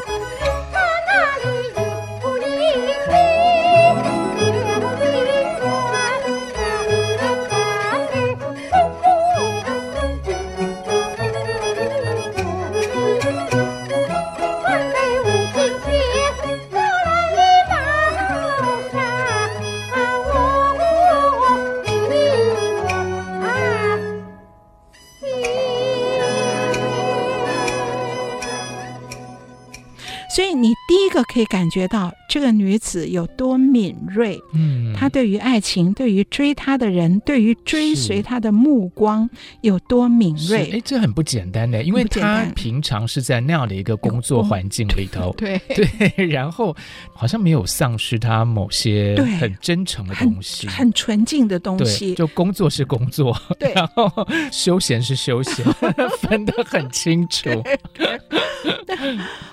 [31.22, 39.28] look 可以感觉到这个女子有多敏锐，嗯，她对于爱情，对于追她的人，对于追随她的目光
[39.62, 40.70] 有多敏锐。
[40.72, 45.58] 哎，这很不简单呢，因为她平常是在那样的一个工作环境里头， 对。
[45.68, 46.76] 对，然后
[47.14, 52.14] 好像没有丧失她某些很真诚的东西，很，很纯净的东西。
[52.14, 54.10] 就工作是工作，对，然后
[54.50, 55.64] 休闲是休闲，
[56.20, 57.48] 分得很清楚。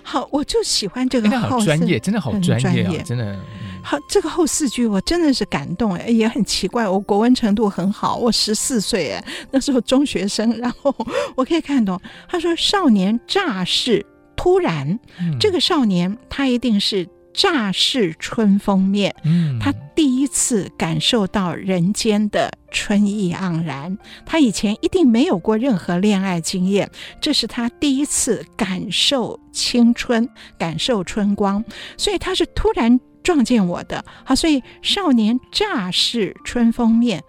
[0.04, 1.69] 好，我就喜欢这个后。
[1.78, 3.38] 专业真的好专业，真的
[3.82, 3.98] 好。
[4.10, 6.88] 这个后四句我真的是感动哎，也很奇怪。
[6.88, 10.94] 我国文程度很好，我十四岁哎，那时候中学生，然后
[11.36, 12.00] 我可以看懂。
[12.28, 14.06] 他说：“少年乍试，
[14.36, 23.98] 突然，嗯、这个少年他一定是。”乍试春风面，嗯，他第一次感受到人间的春意盎然。
[24.26, 26.90] 他以前一定没有过任何恋爱经验，
[27.22, 31.64] 这是他第一次感受青春，感受春光。
[31.98, 37.24] 所以他是突然撞见我的，好，所以少年乍试春风面。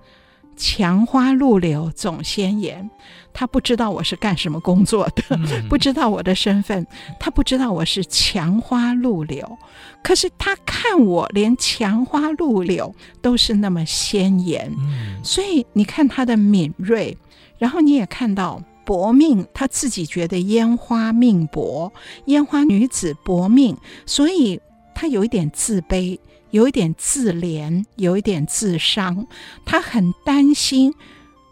[0.60, 2.90] 墙花路柳总先颜，
[3.32, 6.86] 他不知道我是干什么工作的，嗯、不知道我的身份，
[7.18, 9.56] 他不知道我是强花路柳。
[10.02, 17.16] 可是他看我，连强花路柳都是那么鲜艳，嗯、所以你看他的敏锐，
[17.56, 21.90] 然后你也看到薄命，他自己觉得烟花命薄，
[22.26, 24.60] 烟花女子薄命，所以
[24.94, 26.18] 他有一点自卑。
[26.50, 29.26] 有一点自怜，有一点自伤，
[29.64, 30.94] 他很担心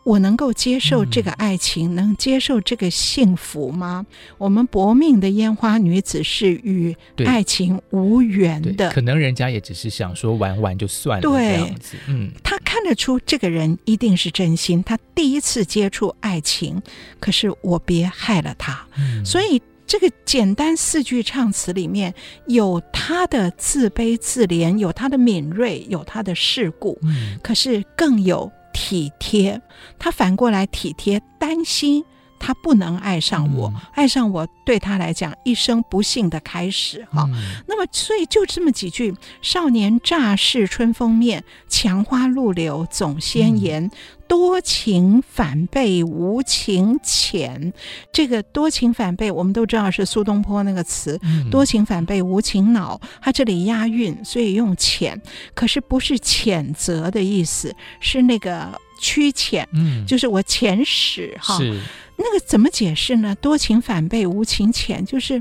[0.04, 4.06] 我能够接受这个爱情，嗯、能接受这个幸福吗？
[4.38, 11.96] 我们薄命的烟花女子是与爱情无缘的，可能人家也只是想说玩玩就算了，对，这样子。
[12.08, 16.80] 嗯，他看得出这个人一定是真心，他第一次接触爱情，
[17.20, 19.60] 可是我别害了他，嗯、所以。
[19.88, 22.14] 这个简单四句唱词里面
[22.46, 29.60] 有他的自卑自怜，有他的敏锐，有他的世故，嗯、可是更有体贴。
[29.98, 32.04] 他反过来体贴，担心。
[32.38, 37.28] 他不能爱上我，嗯、爱上我对他来讲一生不幸的开始哈。
[37.32, 43.84] 嗯、那么，所以就这么几句：少年乍试春风面，墙花露柳总先言。
[43.84, 43.90] 嗯、
[44.28, 47.72] 多情反被无情遣。
[48.12, 53.00] 这个多情反被我们都知道是苏东坡那个词，嗯、多情反被无情恼。
[53.22, 55.18] 他这里押韵，所以用遣，
[55.54, 61.56] 可是不是谴责的意思，是那个驱遣，嗯，就是我遣使哈。
[61.56, 61.80] 是
[62.16, 63.34] 那个怎么解释呢？
[63.40, 65.40] 多情反被无情浅，就是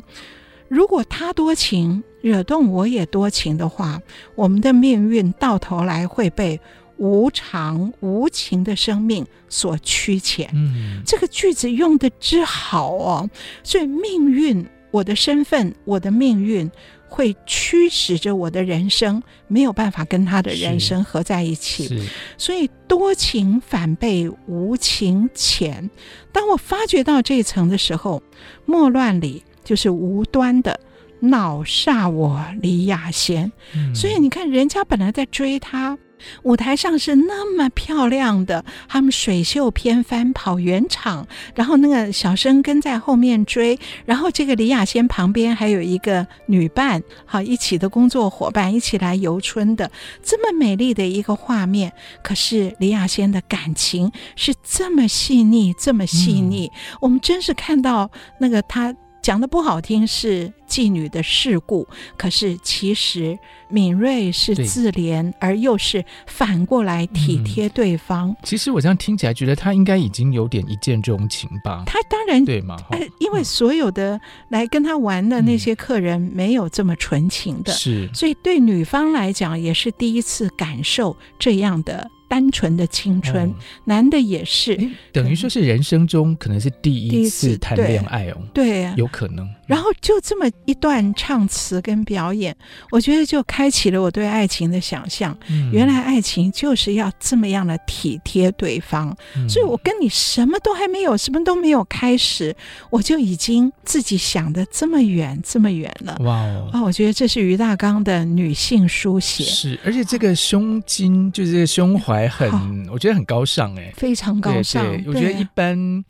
[0.68, 4.00] 如果他多情，惹动我也多情的话，
[4.36, 6.60] 我们的命运到头来会被
[6.98, 10.48] 无常无情的生命所驱遣。
[10.54, 13.30] 嗯，这个句子用的之好哦，
[13.64, 16.70] 所以命运，我的身份，我的命运。
[17.08, 25.90] 会驱使着我的人生，没有办法跟他的人生合在一起，所以多情反被无情遣。
[26.32, 28.22] 当我发觉到这一层的时候，
[28.66, 30.80] 莫乱里就是无端的
[31.20, 33.52] 恼煞我李雅仙。
[33.76, 35.98] 嗯、所以你看，人家本来在追他。
[36.42, 49.92] 舞台上是那么漂亮的，他们水袖翩翻跑圆场，然后那个小生跟在后面追，然后这个李雅仙旁边还有一个女伴，好一起的工作伙伴一起来游春的，
[50.24, 51.94] 这么美丽的一个画面。
[52.24, 58.92] 可是李雅仙的感情是这么细腻，这么细腻，嗯、我们真是看到那个他。
[59.28, 61.86] 讲的不好听是妓女的世故，
[62.16, 63.38] 可是其实
[63.68, 68.30] 敏锐是自怜，而又是反过来体贴对方。
[68.30, 71.84] 嗯、其实我这样听起来，觉得他应该已经有点一见钟情吧？
[71.86, 82.10] 他当然对嘛、呃，因为所有的来跟他玩的那些客人没有这么纯情的，是、嗯，所以对女方来讲也是第一次感受这样的。
[82.28, 83.54] 单纯的青春，哦、
[83.86, 84.78] 男的也是，
[85.12, 89.48] 等于说是人生中可能是第一次谈恋爱哦，对，对有可能。
[89.66, 92.56] 然后就这么一段唱词跟表演，
[92.90, 95.38] 我觉得就开启了我对爱情的想象。
[95.50, 102.56] 嗯、原来爱情就是要这么样的体贴对方，嗯、所以我跟你什么都还没有，什么都没有开始，
[102.90, 106.16] 我就已经自己想的这么远，这么远了。
[106.22, 106.70] 哇哦！
[106.72, 112.17] 啊，我觉得这是于大刚的女性书写，是，而且这个胸襟就是这个胸怀。
[112.18, 114.84] 还很，我觉得很高尚哎，非常高尚。
[114.86, 116.04] 对，对，我觉得一般。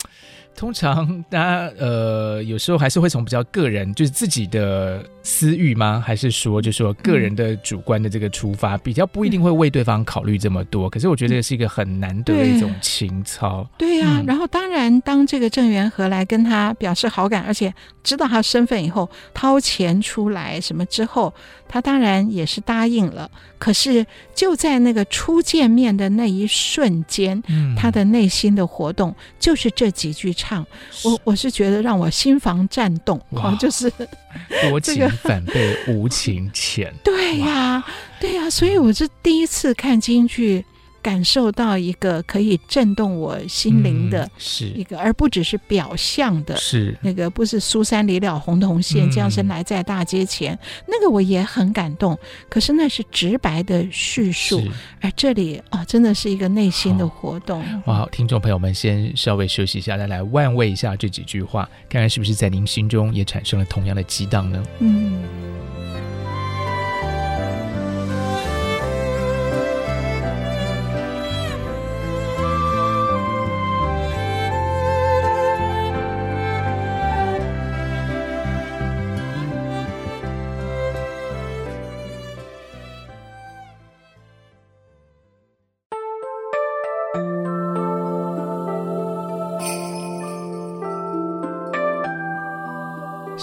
[0.58, 6.04] 通常大家呃有时候还是会从比较个人，就是自己的私欲吗？
[6.04, 10.88] 还是说就是说个人的主观的这个出发，嗯、比较不一定会为对方考虑这么多。
[10.88, 13.70] 嗯、可是我觉得这是一个很难得的一种情操。
[13.78, 17.72] 对呀、啊，嗯、然后当然当这个郑元和来跟他表示好感，而且
[18.04, 21.32] 知道他身份以后掏钱出来什么之后，
[21.70, 23.30] 他当然也是答应了。
[23.58, 24.06] 可是
[24.36, 30.66] 就在那个初见面的那一瞬间，嗯、他的内心的活动就是这几句唱。
[31.04, 33.56] 我我是觉得让我心房颤动，哇。
[33.56, 33.92] 就是
[34.70, 37.84] 多情 反被无情遣，对呀，
[38.20, 40.64] 对呀，所以我是第一次看京剧。
[41.08, 52.20] 感受到一个可以震动我心灵的，是一个，而不只是表象的，是那个不是苏三离了红铜线，将身来在大街前，那个我也很感动。
[52.50, 54.62] 可是那是直白的叙述，
[55.00, 57.64] 而这里啊，真的是一个内心的活动。
[57.86, 64.62] 哇，听众朋友们，先稍微休息一下，再来万味一下这几句话，看看是不是在您心中也产生了同样的激荡呢？
[64.80, 65.24] 嗯。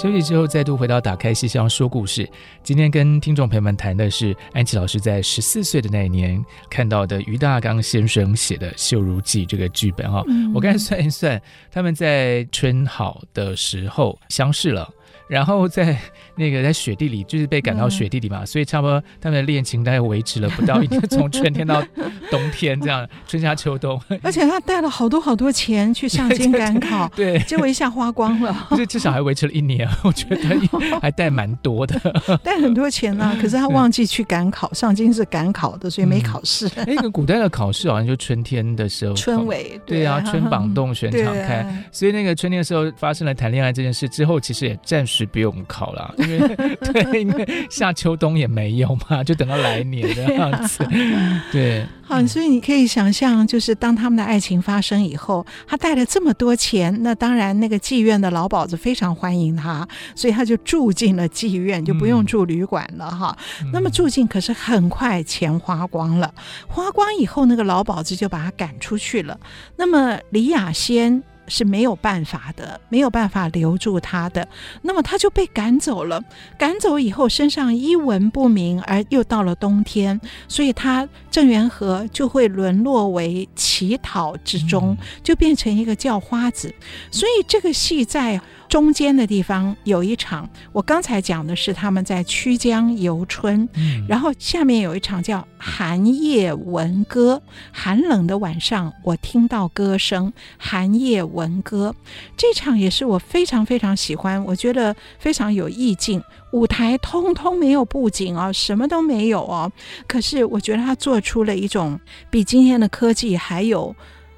[0.04, 2.28] 休息之后，再度回到打开戏箱说故事。
[2.62, 10.22] 今天跟听众朋友们谈的是安琪老师在十四岁的那一年看到的于大刚先生写的《秀如记》这个剧本哈。
[10.28, 11.40] 嗯、我刚才算一算，
[11.72, 14.86] 他们在春好的时候相识了。
[15.26, 15.98] 然后在
[16.36, 21.82] 那个在雪地里，就是被赶到雪地里嘛，嗯、所以差不多他们的恋情大概维持了不到一年，从春天到
[22.30, 24.00] 冬天这样， 春夏秋冬。
[24.22, 28.68] 而且他带了好多好多钱去上京 赶考，对，结果一下花光了。
[28.76, 31.98] 这至少还维持了一年，我觉得还带蛮多的，
[32.44, 33.38] 带很多钱呢、啊。
[33.40, 36.70] 可是他忘记去赶考，上京是赶考的，所以没考试。
[36.76, 45.14] 那、嗯、个古代的考试好像就春天的时候，春尾对啊，春榜洞玄敞开，啊、所以那个春天的时候发生了谈恋爱这件事之后，其实也暂时。
[45.24, 46.56] 是不用考了， 因为
[46.92, 50.84] 对，因为夏秋冬也没有嘛， 就等到来年这样子。
[50.90, 63.36] 对，啊、对，好，所以你可以想象，就是当他们的爱情发生以后，他带了这么多钱，那当然那个妓院的老鸨子非常欢迎他，所以他就住进了妓院，就不用住旅馆了哈。
[63.62, 66.32] 嗯、那么住进，可是很快钱花光了，
[66.68, 69.38] 花光以后，那个老鸨子就把他赶出去了。
[69.76, 71.22] 那么李雅仙。
[71.46, 74.46] 是没有办法的，没有办法留住他的，
[74.82, 76.22] 那么他就被赶走了。
[76.58, 86.74] 赶走以后，身上一文不名，而又到了冬天，所以他郑元和就会沦落为乞讨之中，就变成一个叫花子。
[87.10, 88.40] 所以这个戏在。
[88.74, 101.94] 中间的地方有一场，我刚才讲的是他们在曲江游春，嗯、然后下面有一场叫寒夜闻歌，寒冷的晚上我听到歌声，寒夜闻歌，
[102.36, 106.20] 这场也是我非常非常喜欢，我觉得非常有意境，
[106.50, 109.70] 舞台通通没有布景哦，什么都没有哦，
[110.08, 113.94] 可是我觉得他做出了一种比今天的科技还有。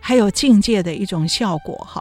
[0.07, 2.01] 还有境界的一种效果哈，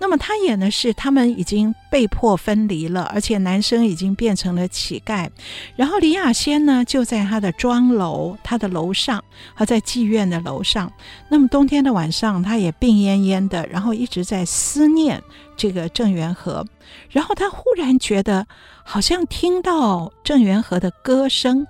[0.00, 5.30] 那么他演的是他们已经被迫分离了，而且男生已经变成了乞丐，
[5.76, 9.22] 然后李雅仙呢就在他的庄楼，他的楼上，
[9.54, 10.92] 和在妓院的楼上。
[11.28, 15.22] 那么冬天的晚上，他也病恹恹的，然后一直在思念
[15.56, 16.66] 这个郑元和，
[17.08, 18.44] 然后他忽然觉得
[18.82, 21.64] 好像听到郑元和的歌声，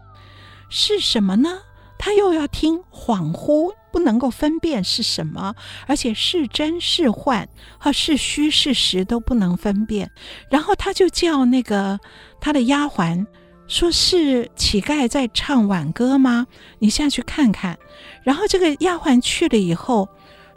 [0.71, 1.59] 是什么呢？
[1.99, 3.71] 他又要听，恍惚。
[3.95, 5.55] 不能够分辨是什么，
[5.87, 10.11] 而且是真是幻，和是虚是实都不能分辨。
[10.51, 12.01] 然后他就叫那个
[12.41, 13.25] 他的丫鬟，
[13.69, 16.49] 说是乞丐在唱挽歌吗？
[16.81, 17.79] 你下去看看。
[18.25, 20.09] 然后这个丫鬟去了以后，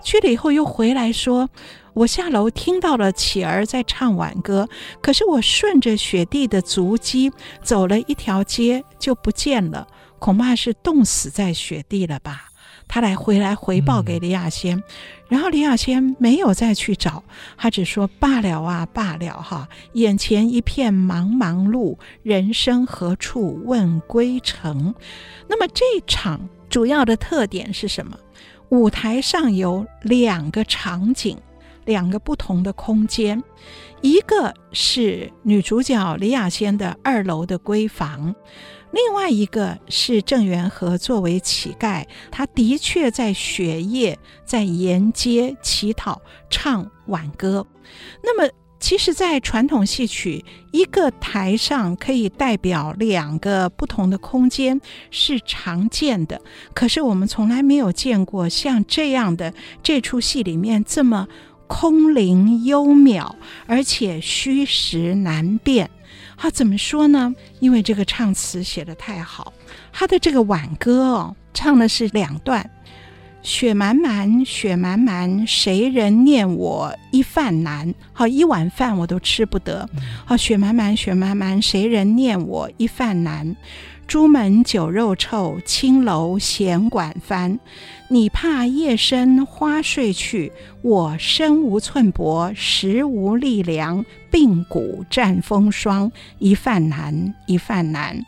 [0.03, 1.47] 去了以后又回来说。
[1.93, 4.69] 我下楼听到了乞儿在唱挽歌，
[5.01, 7.31] 可是我顺着雪地的足迹
[7.63, 9.87] 走了一条街就不见了，
[10.19, 12.49] 恐怕是冻死在雪地了吧？
[12.87, 14.83] 他来回来回报给李亚仙，嗯、
[15.29, 17.23] 然后李亚仙没有再去找，
[17.57, 24.95] 他只说罢了啊，罢了哈，眼前一片茫茫路，人生何处问归程？
[25.47, 28.17] 那么这场主要的特点是什么？
[28.69, 31.37] 舞台上有两个场景。
[31.85, 33.41] 两个不同的空间，
[34.01, 38.35] 一个是女主角李亚仙的二楼的闺房，
[38.91, 47.65] 另外一个是郑元和作为乞丐，他的确在雪夜在沿街乞讨唱挽歌。
[48.23, 54.79] 那么，其实，在传统戏曲，一个台上可以代表两个不同的空间
[55.11, 56.41] 是常见的，
[56.73, 61.27] 可是我们从来没有见过像这样的这出戏里面这么。
[61.69, 63.29] 空灵幽渺，
[63.65, 65.91] 而且虚实难辨。
[66.37, 67.33] 他怎么说呢？
[67.59, 69.51] 因为这个唱词写的太好。
[69.91, 72.69] 他的这个挽歌哦，唱的是两段：
[73.47, 77.95] 雪满满，雪满满，谁人念我一饭难？
[78.11, 79.89] 好，一碗饭我都吃不得。
[80.25, 83.55] 好，雪满满，雪满满，谁人念我一饭难？
[84.05, 87.57] 朱门酒肉臭，青楼闲馆翻。
[88.09, 98.25] 你怕夜深花睡去，我身无寸帛，食无力量，病骨战风霜，一饭难，一饭难。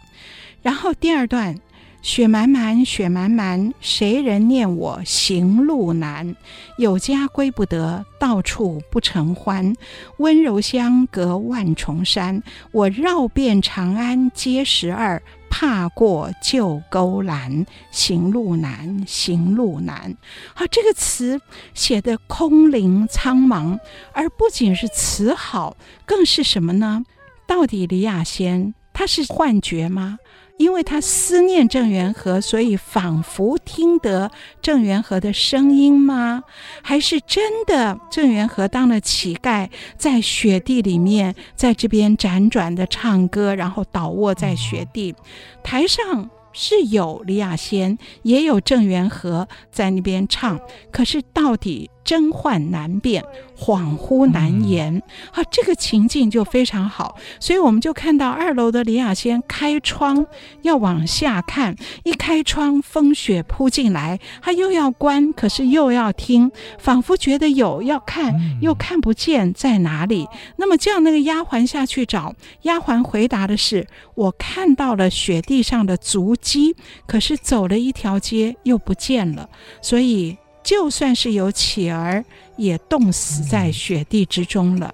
[0.62, 1.58] 然后第二段，
[2.02, 6.36] 雪满满，雪满满，谁人念我行路难？
[6.78, 9.76] 有家归不得，到处不成欢。
[10.18, 12.41] 温柔乡隔万重山，
[12.72, 15.22] 我绕遍长安街十二。
[15.52, 20.16] 怕过旧沟栏，行路难，行路难。
[20.54, 21.41] 好，这个词
[21.74, 23.78] 写得空灵苍茫，
[24.14, 25.76] 而不仅是词好，
[26.06, 27.04] 更是什么呢？
[27.47, 30.20] 到底李亚仙他是幻觉吗？
[30.60, 34.30] 因为他思念郑元和，所以仿佛听得
[34.62, 36.43] 郑元和的声音吗？
[36.84, 45.16] 还是真的郑元和当了乞丐，在雪地里面，在这边辗转的唱歌，然后倒卧在雪地，
[45.64, 46.30] 台上。
[46.51, 50.60] 是有李亚仙，也有郑元和在那边唱，
[50.91, 53.24] 可是到底真幻难辨，
[53.55, 54.99] 恍惚难言。
[55.32, 60.26] 啊，这个情境就非常好，所以我们就看到二楼的李亚仙开窗
[60.64, 70.28] 要往下看，一开窗风雪扑进来，他又要关，可是又要听，仿佛觉得有要看，又看不见在哪里。
[70.55, 72.34] 那么叫那个丫鬟下去找，
[72.64, 73.86] 丫鬟回答的是：
[74.16, 79.47] 我看到了雪地上的足迹，可是走了一条街又不见了，
[79.80, 82.24] 所以就算是有企儿，
[82.57, 84.93] 也冻死在雪地之中了。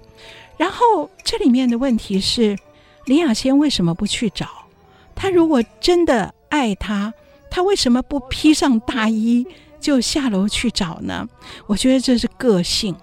[0.56, 2.56] 然后这里面的问题是，
[3.04, 4.48] 李雅仙为什么不去找？
[5.14, 7.12] 他如果真的爱他，
[7.50, 9.46] 他为什么不披上大衣
[9.80, 11.28] 就下楼去找呢？
[11.66, 12.94] 我觉得这是个性。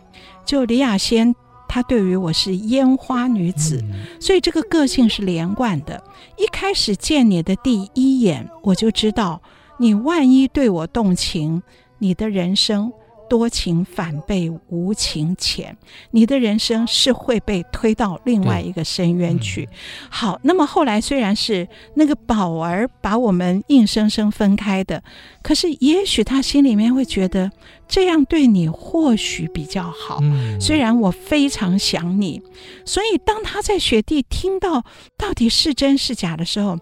[0.45, 1.35] 就李雅仙。
[1.65, 3.83] 她对于我是烟花女子，
[4.19, 6.03] 所以这个个性是连贯的。
[6.37, 9.41] 一开始见你的第一眼，我就知道
[9.79, 11.63] 你万一对我动情，
[12.03, 12.91] 你的人生。
[13.29, 15.75] 多情反被无情浅，
[16.11, 19.63] 你的人生是会被推到另外一个深渊去。
[19.63, 19.75] 嗯、
[20.11, 25.01] 好，那么后来虽然是那个宝儿把我们硬生生分开的，
[25.41, 27.49] 可是也许他心里面会觉得
[27.87, 30.19] 这样对你或许比较好。
[30.21, 32.39] 嗯、虽然我非常想你，
[32.85, 34.83] 所以当他在雪地听到
[35.17, 36.77] 到底是真是假的时候。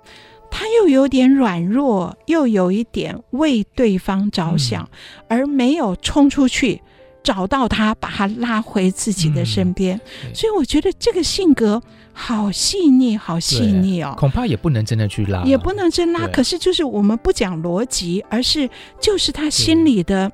[0.52, 6.80] 他又有点软弱，又有一点为对方着想，嗯、而没有冲出去
[7.24, 10.00] 找到他，把他拉回自己的身边。
[10.24, 11.82] 嗯、所以我觉得这个性格
[12.14, 14.14] 好细腻，好细腻哦。
[14.18, 16.28] 恐怕也不能真的去拉，也不能真拉。
[16.28, 20.32] 可是就是我们不讲逻辑，而是就是他心里的。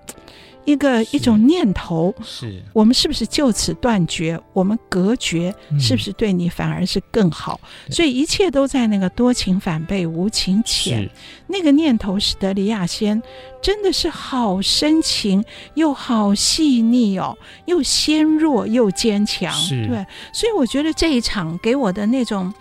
[0.68, 4.38] 一个一种念头，是我们是不是就此断绝？
[4.52, 7.58] 我们隔绝，是不是对你反而是更好？
[7.88, 11.10] 嗯、所以一切都在那个多情反被无情遣，
[11.48, 13.24] 那个念头使得李亚仙
[13.62, 15.42] 真的是好深情
[15.76, 20.06] 又好细腻哦，又纤弱又坚强，是对。
[20.34, 22.54] 所以我觉得这一场给我的那种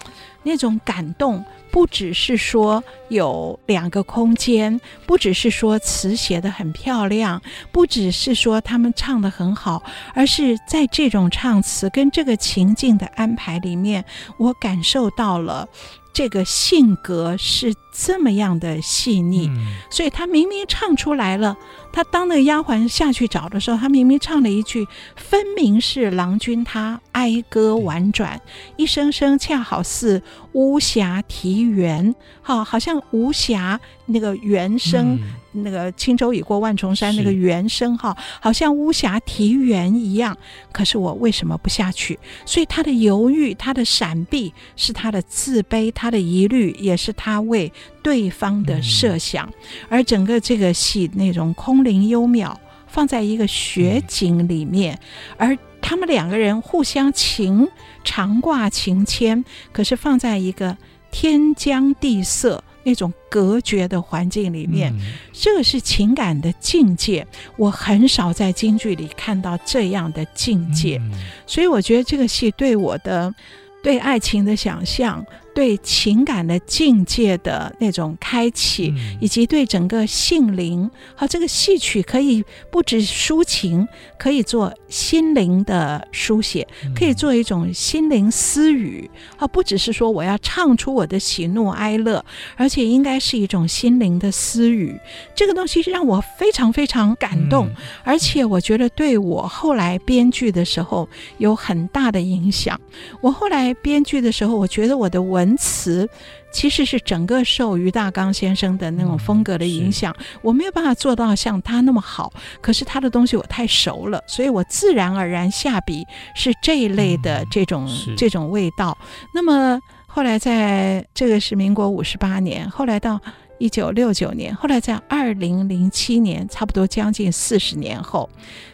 [0.44, 1.44] 那种感动。
[1.76, 9.82] 不只是说有两个空间，不只是说词写得很漂亮，不只是说他们唱得很好，
[10.14, 14.02] 而是在这种唱词跟这个情境的安排里面，
[14.38, 15.68] 我感受到了。
[16.16, 21.54] 这个性格是这么样的细腻，嗯，所以他明明唱出来了。
[21.92, 28.40] 他当那个丫鬟下去找的时候，他明明唱了一句，分明是郎君他哀歌婉转，
[28.78, 35.16] 一声声恰好似巫峡啼猿，好，好像巫峡那个猿声。
[35.16, 35.20] 嗯
[35.56, 40.36] 那个轻舟已过万重山，那个原声哈，好像巫峡啼猿一样。
[40.72, 42.18] 可是我为什么不下去？
[42.44, 49.46] 所以他的犹豫，他的闪避，是他的自卑，他的疑虑，也是他为对方的设想。
[49.46, 49.52] 嗯、
[49.88, 52.54] 而整个这个戏那种空灵幽渺，
[52.86, 54.98] 放在一个雪景里面，
[55.38, 57.68] 嗯、而他们两个人互相情
[58.04, 60.76] 长挂情牵，可是放在一个
[61.10, 62.62] 天将地色。
[62.86, 65.00] 那种隔绝的环境里面，嗯，
[65.32, 67.26] 这个是情感的境界。
[67.56, 71.10] 我很少在京剧里看到这样的境界，嗯，
[71.48, 73.34] 所以我觉得这个戏对我的
[73.82, 75.26] 对爱情的想象。
[75.56, 83.88] 对情感的境界的那种开启，嗯、以及对整个性灵，和，这个戏曲可以不止抒情，
[84.18, 92.22] 可以做心灵的书写，可以做一种心灵私语，啊，不只是说我要唱出我的喜怒哀乐，
[92.56, 95.00] 而且应该是一种心灵的私语。
[95.34, 102.78] 这个东西让我非常非常感动，嗯、而且我觉得对我后来编剧的时候有很大的影响。
[103.22, 105.45] 我后来编剧的时候，我觉得我的文。
[105.46, 106.08] 文词
[106.50, 112.32] 其实是整个受于大刚先生的那种风格的影响，我没有办法做到像他那么好。
[112.60, 118.96] 可是他的东西我太熟了，所以我自然而然下笔是这一类的这种这种味道。
[119.32, 123.20] 那么后来在这个是民国五十八年，后来到
[123.58, 128.28] 一九六九年，后来在二零零七年，差不多将近四十年后。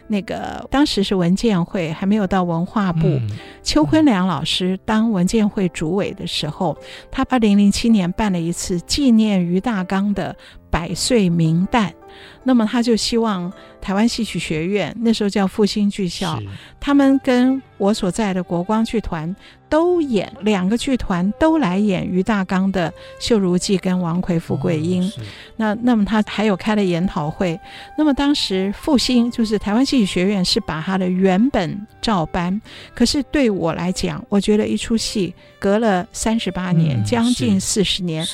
[0.07, 3.21] 那个当时是文建会还没有到文化部，嗯、
[3.63, 6.77] 邱坤良老师当文建会主委的时候，
[7.09, 10.35] 他二零零七年办了一次纪念于大刚的
[10.69, 11.93] 百岁名诞，
[12.43, 13.51] 那么他就希望
[13.81, 16.41] 台湾戏曲学院那时候叫复兴剧校，
[16.79, 19.35] 他们跟我所在的国光剧团
[19.69, 25.23] 都演两个剧团都来演于大刚的《秀如记》跟《王魁富贵英》哦，
[25.57, 27.59] 那那么他还有开了研讨会，
[27.97, 32.61] 那么当时复兴就是台湾戏曲学院是把他的原本照搬，
[32.93, 38.25] 可是对我来讲，我觉得一出戏隔了三十八年，嗯、将近四十年。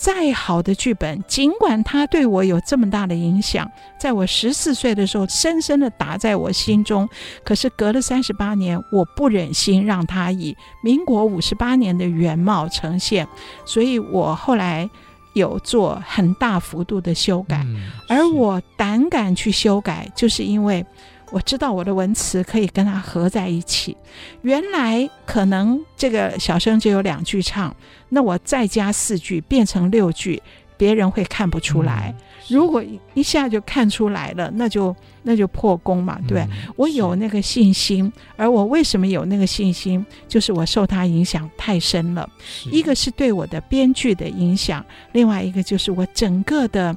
[0.00, 7.06] 再好的剧本，尽管它对我有这么大的影响，在我十四岁的时候深深的打在我心中，
[7.44, 13.28] 可是隔了三十八年，我不忍心让它以民国五十八年的原貌呈现，
[13.66, 14.88] 所以我后来
[15.34, 17.66] 有做很大幅度的修改，
[18.08, 20.82] 而我胆敢去修改，就是因为。
[21.30, 23.96] 我知道我的文词可以跟它合在一起。
[24.42, 27.74] 原来可能这个小生就有两句唱，
[28.08, 30.42] 那我再加四句变成六句，
[30.76, 32.12] 别人会看不出来。
[32.16, 32.82] 嗯、如果
[33.14, 40.04] 一下就看出来了，那就那就破功嘛，对、嗯、我有那个信心，而我为什么有那个信心？
[40.26, 42.28] 就是我受他影响太深了。
[42.72, 46.96] 一个是对我的编剧的影响，另外一个就是我整个的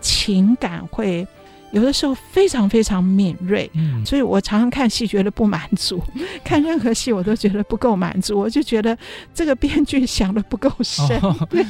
[0.00, 1.26] 情感会。
[1.74, 6.00] 有的时候非常非常敏锐，嗯，所以我常常看戏觉得不满足，
[6.44, 8.96] 看任何戏我都觉得不够满足，我就觉得
[9.34, 11.18] 这个编剧想的不够深。
[11.20, 11.64] 哦、 对，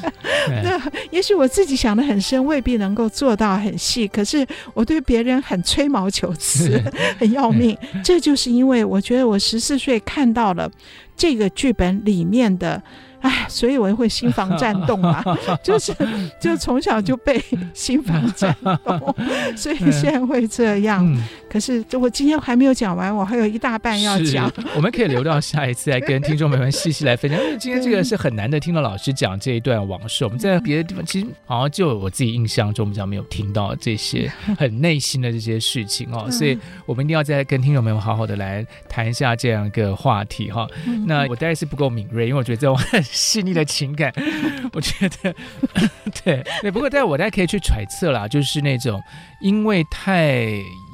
[0.63, 0.79] 那
[1.11, 6.79] 也许我自己想的很深，未必能够做到很细，可是我对别人很吹毛求疵，
[7.19, 7.77] 很要命。
[8.05, 10.71] 这就是因为我觉得我十四岁看到了
[11.17, 12.83] 这个剧本里面的。
[13.25, 15.25] 哎，所以我会心房颤动嘛，
[15.65, 15.95] 就是
[16.39, 19.17] 就从小就被心房颤动，
[19.57, 21.03] 所以现在会这样。
[21.07, 24.53] 嗯、可是我今天还没有讲完，我还有一大半要讲。
[24.77, 27.41] 我们可以留到下一次来跟听众朋友们细细来分享。
[27.43, 30.23] 因为今天这个是很难得听到老师讲这一段往事。
[30.27, 40.69] 我们在别的地方其实好像就我自己印象中比较没有听到这些很内心的这些事情哦，所以我们一定要再跟听众朋友们好好的来谈一下这样一个话题哈。
[41.07, 42.79] 那我大概是不够敏锐，因为我觉得这种。
[43.15, 44.13] 细腻的情感，
[44.75, 45.35] 我觉得
[46.25, 46.71] 对对。
[46.71, 49.01] 不过，但我大家可以去揣测啦，就是那种
[49.41, 50.45] 因为太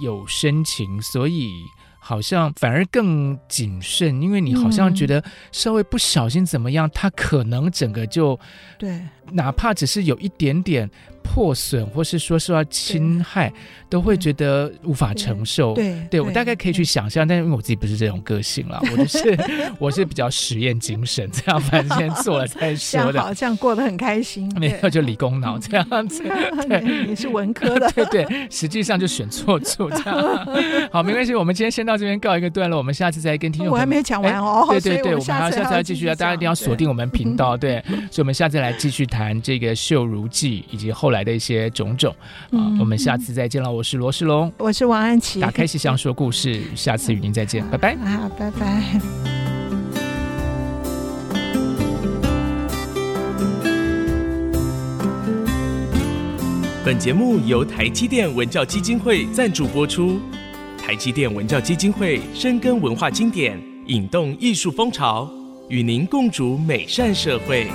[0.04, 1.64] 有深情，所以
[1.98, 8.38] 好像反而更谨慎，因为你好像觉得稍微不小心怎么样，他可能整个就
[8.78, 9.00] 对，
[9.32, 10.90] 哪怕只是有一点点
[11.22, 13.52] 破损，或是说受到侵害，
[13.88, 15.74] 都会觉得无法承受。
[15.74, 19.38] 对，对我大概可以去想象，但是因为我自己不是这种个性啦， 我就是
[19.78, 23.20] 我是比较实验精神，这样反正先做了再说的。
[23.20, 26.22] 好像过得很开心，没有就理工脑这样子。
[26.68, 30.46] 对，你是文科的， 对对，实际上就选错处这样。
[30.90, 33.72] 好，没关系，我们今天先到这边告一个段落，我们下次再跟听众。
[33.72, 34.66] 我还没讲完哦。
[34.70, 37.56] 对对对，我们还要下次要继续啊，大家一定要锁定我们频道。
[37.56, 42.14] 对，所以我们下次来继续谈这个《绣如记》以及后来的一些种种
[42.52, 42.58] 啊。
[42.78, 47.96] 我们下次再见了，我是罗世龙，我是王安琪，打开戏箱说故事，下次与您再见，拜拜。
[47.96, 49.00] 好，拜拜。
[56.82, 60.18] 本节目由台积电文教基金会赞助播出。
[60.78, 63.56] 台积电文教基金会深耕文化经典，
[63.86, 65.30] 引动艺术风潮，
[65.68, 67.68] 与您共筑美善社会。